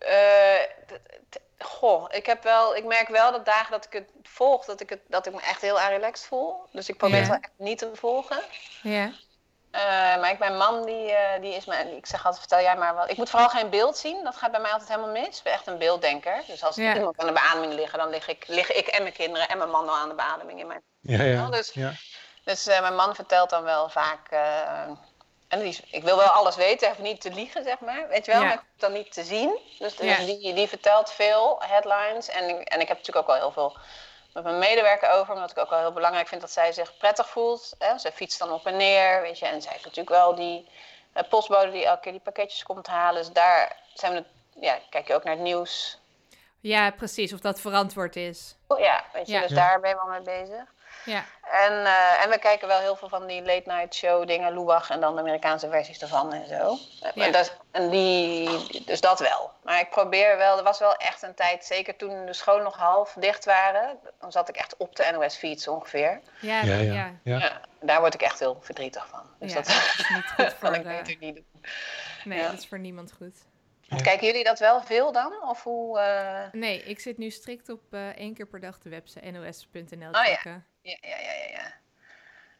uh, 0.02 0.62
goh, 1.58 2.06
ik 2.10 2.26
heb 2.26 2.42
wel, 2.42 2.76
ik 2.76 2.84
merk 2.84 3.08
wel 3.08 3.32
dat 3.32 3.44
dagen 3.44 3.70
dat 3.70 3.84
ik 3.84 3.92
het 3.92 4.10
volg, 4.22 4.64
dat 4.64 4.80
ik, 4.80 4.90
het, 4.90 5.00
dat 5.08 5.26
ik 5.26 5.32
me 5.32 5.40
echt 5.40 5.60
heel 5.60 5.80
relaxed 5.80 6.26
voel. 6.26 6.66
Dus 6.72 6.88
ik 6.88 6.96
probeer 6.96 7.16
ja. 7.16 7.22
het 7.22 7.30
wel 7.30 7.40
echt 7.40 7.52
niet 7.56 7.78
te 7.78 7.90
volgen. 7.94 8.40
Ja. 8.82 9.12
Uh, 9.78 9.84
maar 10.20 10.30
ik, 10.30 10.38
mijn 10.38 10.56
man, 10.56 10.86
die, 10.86 11.10
uh, 11.10 11.18
die 11.40 11.54
is 11.54 11.64
me, 11.64 11.96
ik 11.96 12.06
zeg 12.06 12.24
altijd, 12.24 12.38
vertel 12.38 12.60
jij 12.60 12.76
maar 12.76 12.94
wat. 12.94 13.10
Ik 13.10 13.16
moet 13.16 13.30
vooral 13.30 13.48
geen 13.48 13.70
beeld 13.70 13.96
zien, 13.96 14.24
dat 14.24 14.36
gaat 14.36 14.50
bij 14.50 14.60
mij 14.60 14.70
altijd 14.70 14.88
helemaal 14.88 15.10
mis. 15.10 15.36
Ik 15.36 15.42
ben 15.42 15.52
echt 15.52 15.66
een 15.66 15.78
beelddenker. 15.78 16.42
Dus 16.46 16.64
als 16.64 16.76
ja. 16.76 16.94
iemand 16.94 17.18
aan 17.18 17.26
de 17.26 17.32
beademing 17.32 17.72
liggen, 17.72 17.98
dan 17.98 18.08
lig 18.08 18.28
ik, 18.28 18.44
lig 18.46 18.72
ik 18.72 18.86
en 18.86 19.02
mijn 19.02 19.14
kinderen 19.14 19.48
en 19.48 19.58
mijn 19.58 19.70
man 19.70 19.88
al 19.88 19.94
aan 19.94 20.08
de 20.08 20.14
beademing 20.14 20.60
in 20.60 20.66
mijn... 20.66 20.82
Ja, 21.00 21.22
ja. 21.22 21.46
Dus, 21.46 21.70
ja. 21.72 21.92
dus 22.44 22.68
uh, 22.68 22.80
mijn 22.80 22.94
man 22.94 23.14
vertelt 23.14 23.50
dan 23.50 23.62
wel 23.62 23.88
vaak... 23.88 24.30
en 25.48 25.60
die, 25.60 25.80
ik 25.90 26.02
wil 26.02 26.16
wel 26.16 26.26
alles 26.26 26.56
weten, 26.56 26.90
even 26.90 27.02
niet 27.02 27.20
te 27.20 27.30
liegen, 27.30 27.64
zeg 27.64 27.78
maar. 27.78 28.08
Weet 28.08 28.24
je 28.24 28.32
wel, 28.32 28.40
ja. 28.40 28.46
maar 28.46 28.56
ik 28.56 28.64
hoef 28.70 28.80
dan 28.80 28.92
niet 28.92 29.12
te 29.12 29.24
zien. 29.24 29.58
Dus, 29.78 29.96
dus 29.96 30.24
die, 30.24 30.54
die 30.54 30.68
vertelt 30.68 31.12
veel 31.12 31.62
headlines. 31.64 32.28
En, 32.28 32.64
en 32.64 32.80
ik 32.80 32.88
heb 32.88 32.96
natuurlijk 32.96 33.16
ook 33.16 33.26
wel 33.26 33.36
heel 33.36 33.52
veel 33.52 33.76
met 34.42 34.52
mijn 34.52 34.70
medewerker 34.70 35.10
over, 35.10 35.34
omdat 35.34 35.50
ik 35.50 35.58
ook 35.58 35.70
wel 35.70 35.78
heel 35.78 35.92
belangrijk 35.92 36.28
vind 36.28 36.40
dat 36.40 36.50
zij 36.50 36.72
zich 36.72 36.96
prettig 36.96 37.28
voelt. 37.28 37.74
Hè? 37.78 37.98
Ze 37.98 38.12
fietst 38.12 38.38
dan 38.38 38.52
op 38.52 38.66
en 38.66 38.76
neer, 38.76 39.20
weet 39.22 39.38
je. 39.38 39.46
En 39.46 39.62
zij 39.62 39.72
heeft 39.72 39.84
natuurlijk 39.84 40.16
wel 40.16 40.34
die 40.34 40.68
uh, 41.16 41.22
postbode 41.28 41.70
die 41.70 41.84
elke 41.84 42.00
keer 42.00 42.12
die 42.12 42.20
pakketjes 42.20 42.62
komt 42.62 42.86
halen. 42.86 43.22
Dus 43.22 43.32
daar 43.32 43.76
zijn 43.94 44.12
we, 44.12 44.24
ja, 44.60 44.78
kijk 44.90 45.06
je 45.06 45.14
ook 45.14 45.24
naar 45.24 45.34
het 45.34 45.42
nieuws. 45.42 45.98
Ja, 46.60 46.90
precies, 46.90 47.32
of 47.32 47.40
dat 47.40 47.60
verantwoord 47.60 48.16
is. 48.16 48.56
Oh, 48.66 48.78
ja, 48.78 49.04
weet 49.12 49.26
je, 49.26 49.32
ja. 49.32 49.40
dus 49.40 49.50
daar 49.50 49.80
ben 49.80 49.90
je 49.90 49.96
wel 49.96 50.06
mee 50.06 50.22
bezig. 50.22 50.64
Ja. 51.08 51.24
En, 51.50 51.72
uh, 51.72 52.24
en 52.24 52.30
we 52.30 52.38
kijken 52.38 52.68
wel 52.68 52.78
heel 52.78 52.96
veel 52.96 53.08
van 53.08 53.26
die 53.26 53.42
late 53.42 53.62
night 53.64 53.94
show 53.94 54.26
dingen, 54.26 54.52
Lubach 54.52 54.90
en 54.90 55.00
dan 55.00 55.14
de 55.14 55.20
Amerikaanse 55.20 55.68
versies 55.68 55.98
ervan 55.98 56.32
en 56.32 56.48
zo. 56.48 56.78
Ja. 57.14 57.24
En, 57.24 57.32
dat, 57.32 57.56
en 57.70 57.90
die, 57.90 58.84
dus 58.84 59.00
dat 59.00 59.18
wel. 59.18 59.50
Maar 59.62 59.80
ik 59.80 59.90
probeer 59.90 60.36
wel, 60.36 60.58
er 60.58 60.64
was 60.64 60.78
wel 60.78 60.94
echt 60.94 61.22
een 61.22 61.34
tijd, 61.34 61.64
zeker 61.64 61.96
toen 61.96 62.26
de 62.26 62.32
scholen 62.32 62.64
nog 62.64 62.76
half 62.76 63.16
dicht 63.18 63.44
waren, 63.44 63.98
dan 64.20 64.32
zat 64.32 64.48
ik 64.48 64.56
echt 64.56 64.76
op 64.76 64.96
de 64.96 65.10
NOS-fiets 65.12 65.68
ongeveer. 65.68 66.20
Ja, 66.40 66.62
ja, 66.62 66.74
ja, 66.74 66.92
ja. 67.22 67.38
ja, 67.38 67.60
Daar 67.80 68.00
word 68.00 68.14
ik 68.14 68.22
echt 68.22 68.38
heel 68.38 68.58
verdrietig 68.60 69.06
van. 69.08 69.22
Dus 69.38 69.54
dat, 69.54 69.66
is 69.66 70.08
niet 70.14 70.24
goed 70.36 70.52
voor, 70.58 70.70
kan 70.70 70.74
ik 70.74 70.84
natuurlijk 70.84 71.20
niet 71.20 71.34
doen. 71.34 71.64
Nee, 72.24 72.42
dat 72.42 72.52
is 72.52 72.66
voor 72.66 72.78
niemand 72.78 73.12
goed. 73.12 73.46
Kijken 74.02 74.26
jullie 74.26 74.44
dat 74.44 74.58
wel 74.58 74.82
veel 74.82 75.12
dan? 75.12 75.42
Of 75.42 75.62
hoe, 75.62 75.98
uh... 75.98 76.60
Nee, 76.60 76.82
ik 76.82 77.00
zit 77.00 77.18
nu 77.18 77.30
strikt 77.30 77.68
op 77.68 77.80
uh, 77.90 78.08
één 78.08 78.34
keer 78.34 78.46
per 78.46 78.60
dag 78.60 78.78
de 78.78 78.88
website 78.88 79.30
nos.nl 79.30 80.08
oh, 80.08 80.24
ja. 80.42 80.62
Ja, 80.88 80.96
ja, 81.00 81.16
ja, 81.18 81.50
ja. 81.50 81.72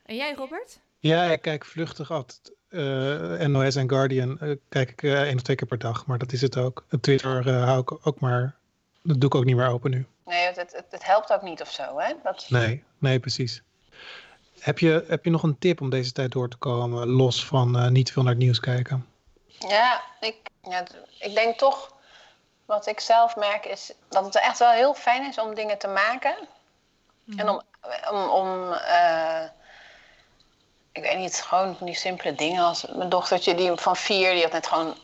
En 0.05 0.17
jij, 0.17 0.35
Robert? 0.35 0.81
Ja, 0.99 1.25
ik 1.25 1.43
kijk 1.43 1.65
vluchtig 1.65 2.11
altijd. 2.11 2.53
Uh, 2.69 3.47
NOS 3.47 3.77
en 3.77 3.89
Guardian 3.89 4.39
uh, 4.43 4.57
kijk 4.69 4.91
ik 4.91 5.03
uh, 5.03 5.23
één 5.23 5.37
of 5.37 5.43
twee 5.43 5.57
keer 5.57 5.67
per 5.67 5.79
dag, 5.79 6.07
maar 6.07 6.19
dat 6.19 6.33
is 6.33 6.41
het 6.41 6.57
ook. 6.57 6.85
Twitter 7.01 7.51
hou 7.51 7.81
ik 7.81 8.07
ook 8.07 8.21
maar, 8.21 8.55
dat 9.03 9.21
doe 9.21 9.29
ik 9.29 9.35
ook 9.35 9.45
niet 9.45 9.57
meer 9.57 9.69
open 9.69 9.91
nu. 9.91 10.07
Nee, 10.25 10.47
het, 10.47 10.57
het, 10.57 10.85
het 10.91 11.05
helpt 11.05 11.33
ook 11.33 11.43
niet 11.43 11.61
of 11.61 11.71
zo, 11.71 11.99
hè? 11.99 12.13
Dat... 12.23 12.47
Nee, 12.49 12.85
nee, 12.99 13.21
precies. 13.21 13.63
Heb 14.59 14.79
je, 14.79 15.05
heb 15.09 15.25
je 15.25 15.31
nog 15.31 15.43
een 15.43 15.59
tip 15.59 15.81
om 15.81 15.91
deze 15.91 16.13
tijd 16.13 16.33
door 16.33 16.49
te 16.49 16.57
komen, 16.57 17.09
los 17.09 17.47
van 17.47 17.93
niet 17.93 18.13
veel 18.13 18.23
naar 18.23 18.33
het 18.33 18.43
nieuws 18.43 18.61
kijken? 18.61 19.07
Ja, 19.47 20.03
ik, 20.21 20.37
ja, 20.63 20.87
ik 21.19 21.35
denk 21.35 21.59
toch, 21.59 21.97
wat 22.65 22.87
ik 22.87 23.01
zelf 23.01 23.37
merk, 23.37 23.67
is 23.67 23.93
dat 24.09 24.25
het 24.25 24.41
echt 24.41 24.59
wel 24.59 24.71
heel 24.71 24.95
fijn 24.95 25.29
is 25.29 25.39
om 25.39 25.55
dingen 25.55 25.79
te 25.79 25.89
maken. 25.89 26.49
Mm. 27.29 27.39
En 27.39 27.49
om, 27.49 27.63
om, 28.11 28.29
om 28.29 28.73
uh, 28.73 29.45
ik 30.93 31.03
weet 31.03 31.17
niet, 31.17 31.43
gewoon 31.43 31.77
die 31.81 31.95
simpele 31.95 32.35
dingen 32.35 32.65
als 32.65 32.87
mijn 32.87 33.09
dochtertje 33.09 33.55
die 33.55 33.73
van 33.75 33.97
vier, 33.97 34.33
die 34.33 34.43
had 34.43 34.53
net 34.53 34.67
gewoon, 34.67 34.97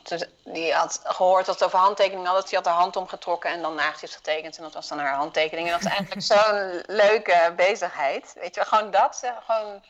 die 0.45 0.75
had 0.75 1.01
gehoord 1.05 1.47
dat 1.47 1.55
het 1.55 1.65
over 1.65 1.79
handtekeningen 1.79 2.31
had, 2.31 2.49
die 2.49 2.59
had 2.59 2.67
haar 2.67 2.75
hand 2.75 2.97
omgetrokken 2.97 3.51
en 3.51 3.63
dan 3.63 3.75
naast 3.75 4.01
heeft 4.01 4.15
getekend 4.15 4.57
en 4.57 4.63
dat 4.63 4.75
was 4.75 4.89
dan 4.89 4.99
haar 4.99 5.15
handtekening. 5.15 5.67
En 5.67 5.73
dat 5.73 5.83
is 5.83 5.97
eigenlijk 5.97 6.23
zo'n 6.33 6.83
leuke 6.87 7.53
bezigheid, 7.57 8.37
weet 8.41 8.55
je, 8.55 8.65
gewoon 8.65 8.91
dat, 8.91 9.33
gewoon 9.47 9.83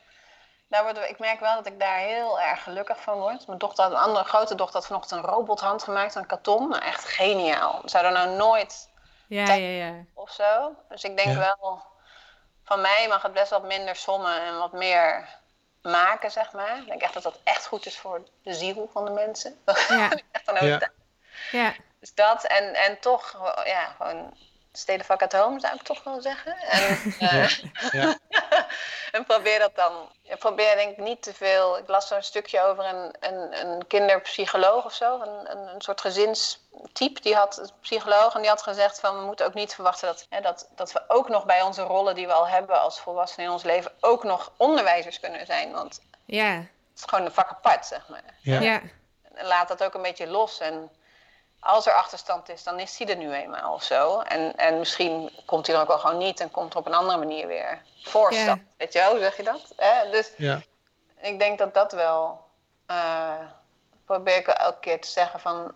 daar 0.67 0.83
word, 0.83 1.09
ik 1.09 1.19
merk 1.19 1.39
wel 1.39 1.55
dat 1.55 1.65
ik 1.65 1.79
daar 1.79 1.97
heel 1.97 2.39
erg 2.39 2.63
gelukkig 2.63 3.01
van 3.01 3.19
word. 3.19 3.47
Mijn 3.47 3.59
dochter, 3.59 3.85
een 3.85 3.95
andere 3.95 4.25
grote 4.25 4.55
dochter, 4.55 4.75
had 4.75 4.87
vanochtend 4.87 5.23
een 5.23 5.29
robothand 5.29 5.83
gemaakt 5.83 6.13
van 6.13 6.25
karton. 6.25 6.69
Nou, 6.69 6.83
echt 6.83 7.05
geniaal. 7.05 7.81
Zou 7.85 8.05
er 8.05 8.11
nou 8.11 8.35
nooit 8.35 8.89
ja, 9.27 9.53
ja, 9.53 9.85
ja. 9.85 10.05
of 10.13 10.31
zo. 10.31 10.75
Dus 10.89 11.03
ik 11.03 11.17
denk 11.17 11.37
wel, 11.37 11.83
van 12.65 12.81
mij 12.81 13.07
mag 13.07 13.21
het 13.21 13.33
best 13.33 13.49
wat 13.49 13.63
minder 13.63 13.95
sommen 13.95 14.41
en 14.41 14.57
wat 14.57 14.71
meer 14.71 15.27
maken, 15.81 16.31
zeg 16.31 16.51
maar. 16.51 16.77
Ik 16.77 16.87
denk 16.87 17.01
echt 17.01 17.13
dat 17.13 17.23
dat 17.23 17.39
echt 17.43 17.65
goed 17.65 17.85
is 17.85 17.97
voor 17.97 18.23
de 18.43 18.53
ziel 18.53 18.89
van 18.93 19.05
de 19.05 19.11
mensen. 19.11 19.59
Ja. 19.87 20.09
ja. 20.59 20.91
ja. 21.51 21.73
Dus 21.99 22.13
dat 22.13 22.43
en, 22.43 22.73
en 22.73 22.99
toch, 22.99 23.53
ja, 23.65 23.85
gewoon 23.97 24.37
steden 24.77 25.05
vak 25.05 25.21
at 25.21 25.33
home, 25.33 25.59
zou 25.59 25.75
ik 25.75 25.81
toch 25.81 26.03
wel 26.03 26.21
zeggen. 26.21 26.57
En, 26.57 27.15
uh, 27.19 27.49
ja. 27.91 28.17
en 29.11 29.25
probeer 29.25 29.59
dat 29.59 29.75
dan. 29.75 30.09
Ik 30.23 30.37
probeer 30.37 30.75
denk 30.75 30.91
ik 30.91 31.03
niet 31.03 31.21
te 31.21 31.33
veel. 31.33 31.77
Ik 31.77 31.87
las 31.87 32.07
zo'n 32.07 32.21
stukje 32.21 32.61
over 32.61 32.85
een, 32.85 33.15
een, 33.19 33.65
een 33.65 33.87
kinderpsycholoog 33.87 34.85
of 34.85 34.93
zo. 34.93 35.21
Een, 35.21 35.51
een, 35.51 35.73
een 35.73 35.81
soort 35.81 36.01
gezinstype. 36.01 37.21
Die 37.21 37.35
had 37.35 37.57
een 37.57 37.69
psycholoog 37.81 38.33
en 38.33 38.41
die 38.41 38.49
had 38.49 38.61
gezegd 38.61 38.99
van 38.99 39.19
we 39.19 39.25
moeten 39.25 39.45
ook 39.45 39.53
niet 39.53 39.73
verwachten 39.73 40.07
dat, 40.07 40.25
hè, 40.29 40.41
dat, 40.41 40.69
dat 40.75 40.91
we 40.91 41.03
ook 41.07 41.29
nog 41.29 41.45
bij 41.45 41.61
onze 41.61 41.81
rollen 41.81 42.15
die 42.15 42.27
we 42.27 42.33
al 42.33 42.47
hebben 42.47 42.81
als 42.81 42.99
volwassenen 42.99 43.45
in 43.45 43.51
ons 43.51 43.63
leven 43.63 43.91
ook 43.99 44.23
nog 44.23 44.51
onderwijzers 44.57 45.19
kunnen 45.19 45.45
zijn. 45.45 45.71
Want 45.71 46.01
ja. 46.25 46.51
het 46.53 46.67
is 46.95 47.03
gewoon 47.03 47.25
een 47.25 47.31
vak 47.31 47.49
apart, 47.49 47.85
zeg 47.85 48.07
maar. 48.07 48.23
Ja. 48.41 48.59
ja. 48.59 48.81
En 49.33 49.45
laat 49.45 49.67
dat 49.67 49.83
ook 49.83 49.93
een 49.93 50.01
beetje 50.01 50.27
los. 50.27 50.59
En 50.59 50.91
als 51.65 51.85
er 51.85 51.93
achterstand 51.93 52.49
is, 52.49 52.63
dan 52.63 52.79
is 52.79 52.97
die 52.97 53.07
er 53.07 53.17
nu 53.17 53.33
eenmaal 53.33 53.73
of 53.73 53.83
zo. 53.83 54.19
En, 54.19 54.55
en 54.55 54.77
misschien 54.79 55.31
komt 55.45 55.67
hij 55.67 55.75
er 55.75 55.81
ook 55.81 55.87
wel 55.87 55.99
gewoon 55.99 56.17
niet 56.17 56.39
en 56.39 56.51
komt 56.51 56.73
er 56.73 56.79
op 56.79 56.85
een 56.85 56.93
andere 56.93 57.17
manier 57.17 57.47
weer 57.47 57.81
voorstap. 58.03 58.59
Weet 58.77 58.93
je 58.93 58.99
wel, 58.99 59.09
hoe 59.09 59.19
zeg 59.19 59.37
je 59.37 59.43
dat? 59.43 59.73
Dus 60.11 60.31
ja. 60.37 60.61
ik 61.21 61.39
denk 61.39 61.57
dat 61.57 61.73
dat 61.73 61.91
wel. 61.91 62.43
Uh, 62.91 63.39
probeer 64.05 64.37
ik 64.37 64.47
elke 64.47 64.79
keer 64.79 65.01
te 65.01 65.07
zeggen 65.07 65.39
van 65.39 65.71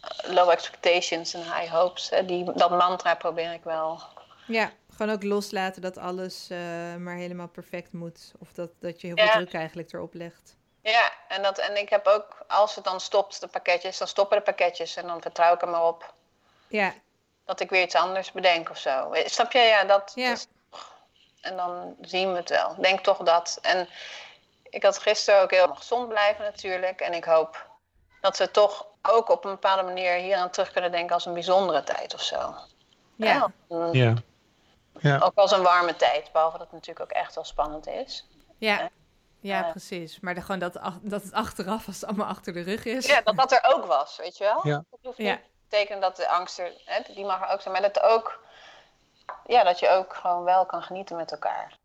eh, 0.00 0.32
low 0.32 0.50
expectations 0.50 1.34
en 1.34 1.42
high 1.42 1.72
hopes. 1.72 2.10
Hè? 2.10 2.24
Die, 2.24 2.52
dat 2.52 2.70
mantra 2.70 3.14
probeer 3.14 3.52
ik 3.52 3.64
wel. 3.64 4.00
Ja, 4.46 4.70
gewoon 4.96 5.14
ook 5.14 5.22
loslaten 5.22 5.82
dat 5.82 5.98
alles 5.98 6.48
uh, 6.50 6.58
maar 6.96 7.16
helemaal 7.16 7.48
perfect 7.48 7.92
moet. 7.92 8.32
Of 8.38 8.52
dat, 8.52 8.70
dat 8.80 9.00
je 9.00 9.06
heel 9.06 9.16
veel 9.16 9.32
druk 9.32 9.54
eigenlijk 9.54 9.92
erop 9.92 10.14
legt. 10.14 10.56
Ja, 10.82 11.12
en, 11.28 11.42
dat, 11.42 11.58
en 11.58 11.76
ik 11.76 11.88
heb 11.88 12.06
ook, 12.06 12.44
als 12.48 12.74
het 12.74 12.84
dan 12.84 13.00
stopt, 13.00 13.40
de 13.40 13.46
pakketjes, 13.46 13.98
dan 13.98 14.08
stoppen 14.08 14.36
de 14.36 14.42
pakketjes 14.42 14.96
en 14.96 15.06
dan 15.06 15.22
vertrouw 15.22 15.54
ik 15.54 15.62
er 15.62 15.68
maar 15.68 15.86
op. 15.86 16.14
Ja. 16.68 16.94
Dat 17.44 17.60
ik 17.60 17.70
weer 17.70 17.82
iets 17.82 17.94
anders 17.94 18.32
bedenk 18.32 18.70
of 18.70 18.78
zo. 18.78 19.10
Snap 19.12 19.52
je? 19.52 19.58
Ja, 19.58 19.84
dat 19.84 20.12
ja. 20.14 20.32
Is, 20.32 20.46
en 21.40 21.56
dan 21.56 21.96
zien 22.00 22.32
we 22.32 22.36
het 22.36 22.48
wel. 22.48 22.70
Ik 22.70 22.82
denk 22.82 23.00
toch 23.00 23.18
dat. 23.18 23.58
En 23.62 23.88
ik 24.62 24.82
had 24.82 24.98
gisteren 24.98 25.40
ook 25.40 25.50
heel 25.50 25.74
gezond 25.74 26.08
blijven 26.08 26.44
natuurlijk. 26.44 27.00
En 27.00 27.12
ik 27.12 27.24
hoop 27.24 27.66
dat 28.20 28.38
we 28.38 28.50
toch 28.50 28.86
ook 29.02 29.28
op 29.28 29.44
een 29.44 29.50
bepaalde 29.50 29.82
manier 29.82 30.12
hier 30.12 30.36
aan 30.36 30.50
terug 30.50 30.70
kunnen 30.70 30.92
denken 30.92 31.14
als 31.14 31.26
een 31.26 31.32
bijzondere 31.32 31.82
tijd 31.82 32.14
of 32.14 32.22
zo. 32.22 32.54
Ja. 33.16 33.52
ja. 33.92 34.14
ja. 35.00 35.18
Ook 35.18 35.34
als 35.34 35.52
een 35.52 35.62
warme 35.62 35.96
tijd, 35.96 36.32
behalve 36.32 36.58
dat 36.58 36.66
het 36.66 36.74
natuurlijk 36.74 37.00
ook 37.10 37.16
echt 37.16 37.34
wel 37.34 37.44
spannend 37.44 37.86
is. 37.86 38.26
Ja. 38.58 38.90
Ja, 39.40 39.62
precies. 39.70 40.20
Maar 40.20 40.34
de, 40.34 40.40
gewoon 40.40 40.58
dat, 40.58 40.78
dat 41.02 41.22
het 41.22 41.32
achteraf, 41.32 41.86
als 41.86 42.00
het 42.00 42.04
allemaal 42.04 42.26
achter 42.26 42.52
de 42.52 42.62
rug 42.62 42.84
is. 42.84 43.06
Ja, 43.06 43.20
dat 43.20 43.36
dat 43.36 43.52
er 43.52 43.64
ook 43.74 43.84
was, 43.84 44.16
weet 44.16 44.36
je 44.36 44.44
wel? 44.44 44.60
Ja. 44.62 44.84
Dat 44.90 44.98
hoeft 45.02 45.18
niet 45.18 45.28
te 45.28 45.40
betekenen 45.68 46.00
dat 46.00 46.16
de 46.16 46.28
angst 46.28 46.58
er, 46.58 46.72
hè, 46.84 47.14
die 47.14 47.24
mag 47.24 47.42
er 47.42 47.48
ook 47.48 47.60
zijn, 47.60 47.72
maar 47.72 47.92
dat, 47.92 48.02
ook, 48.02 48.44
ja, 49.46 49.64
dat 49.64 49.78
je 49.78 49.88
ook 49.88 50.14
gewoon 50.14 50.44
wel 50.44 50.66
kan 50.66 50.82
genieten 50.82 51.16
met 51.16 51.32
elkaar. 51.32 51.78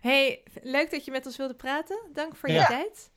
hey, 0.00 0.42
leuk 0.62 0.90
dat 0.90 1.04
je 1.04 1.10
met 1.10 1.26
ons 1.26 1.36
wilde 1.36 1.54
praten. 1.54 1.98
Dank 2.12 2.36
voor 2.36 2.50
je 2.50 2.64
tijd. 2.64 3.10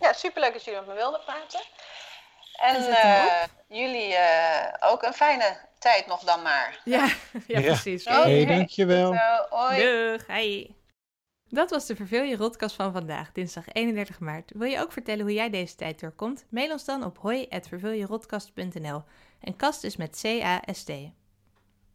Ja, 0.00 0.12
superleuk 0.12 0.52
dat 0.52 0.64
jullie 0.64 0.80
met 0.80 0.88
me 0.88 0.94
wilden 0.94 1.20
praten. 1.24 1.60
En 2.52 2.82
uh, 2.82 3.42
jullie 3.68 4.12
uh, 4.12 4.66
ook 4.80 5.02
een 5.02 5.12
fijne 5.12 5.56
tijd 5.78 6.06
nog 6.06 6.20
dan 6.20 6.42
maar. 6.42 6.80
Ja, 6.84 7.08
ja, 7.46 7.60
precies. 7.60 8.04
Hé, 8.04 8.14
hey, 8.14 8.46
dankjewel. 8.46 9.12
Zo, 9.12 9.56
hoi. 9.56 9.82
Doeg, 9.82 10.26
hey. 10.26 10.74
Dat 11.48 11.70
was 11.70 11.86
de 11.86 11.96
Verveel 11.96 12.22
je 12.22 12.36
Rotkast 12.36 12.76
van 12.76 12.92
vandaag, 12.92 13.32
dinsdag 13.32 13.64
31 13.72 14.20
maart. 14.20 14.52
Wil 14.54 14.68
je 14.68 14.80
ook 14.80 14.92
vertellen 14.92 15.24
hoe 15.24 15.34
jij 15.34 15.50
deze 15.50 15.74
tijd 15.74 16.00
doorkomt? 16.00 16.46
Mail 16.48 16.72
ons 16.72 16.84
dan 16.84 17.04
op 17.04 17.18
hoi.verveeljerotkast.nl. 17.18 19.02
En 19.40 19.56
kast 19.56 19.84
is 19.84 19.96
met 19.96 20.20
C-A-S-T. 20.22 20.92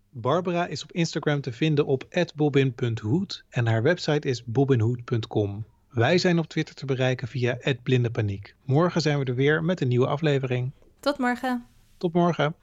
Barbara 0.09 0.67
is 0.67 0.83
op 0.83 0.91
Instagram 0.91 1.41
te 1.41 1.51
vinden 1.51 1.85
op 1.85 2.25
@bobbin.hoed 2.35 3.43
en 3.49 3.67
haar 3.67 3.83
website 3.83 4.27
is 4.27 4.43
bobbinhoed.com. 4.43 5.65
Wij 5.89 6.17
zijn 6.17 6.39
op 6.39 6.47
Twitter 6.47 6.75
te 6.75 6.85
bereiken 6.85 7.27
via 7.27 7.57
@blindepaniek. 7.83 8.55
Morgen 8.63 9.01
zijn 9.01 9.19
we 9.19 9.25
er 9.25 9.35
weer 9.35 9.63
met 9.63 9.81
een 9.81 9.87
nieuwe 9.87 10.07
aflevering. 10.07 10.71
Tot 10.99 11.17
morgen. 11.17 11.65
Tot 11.97 12.13
morgen. 12.13 12.55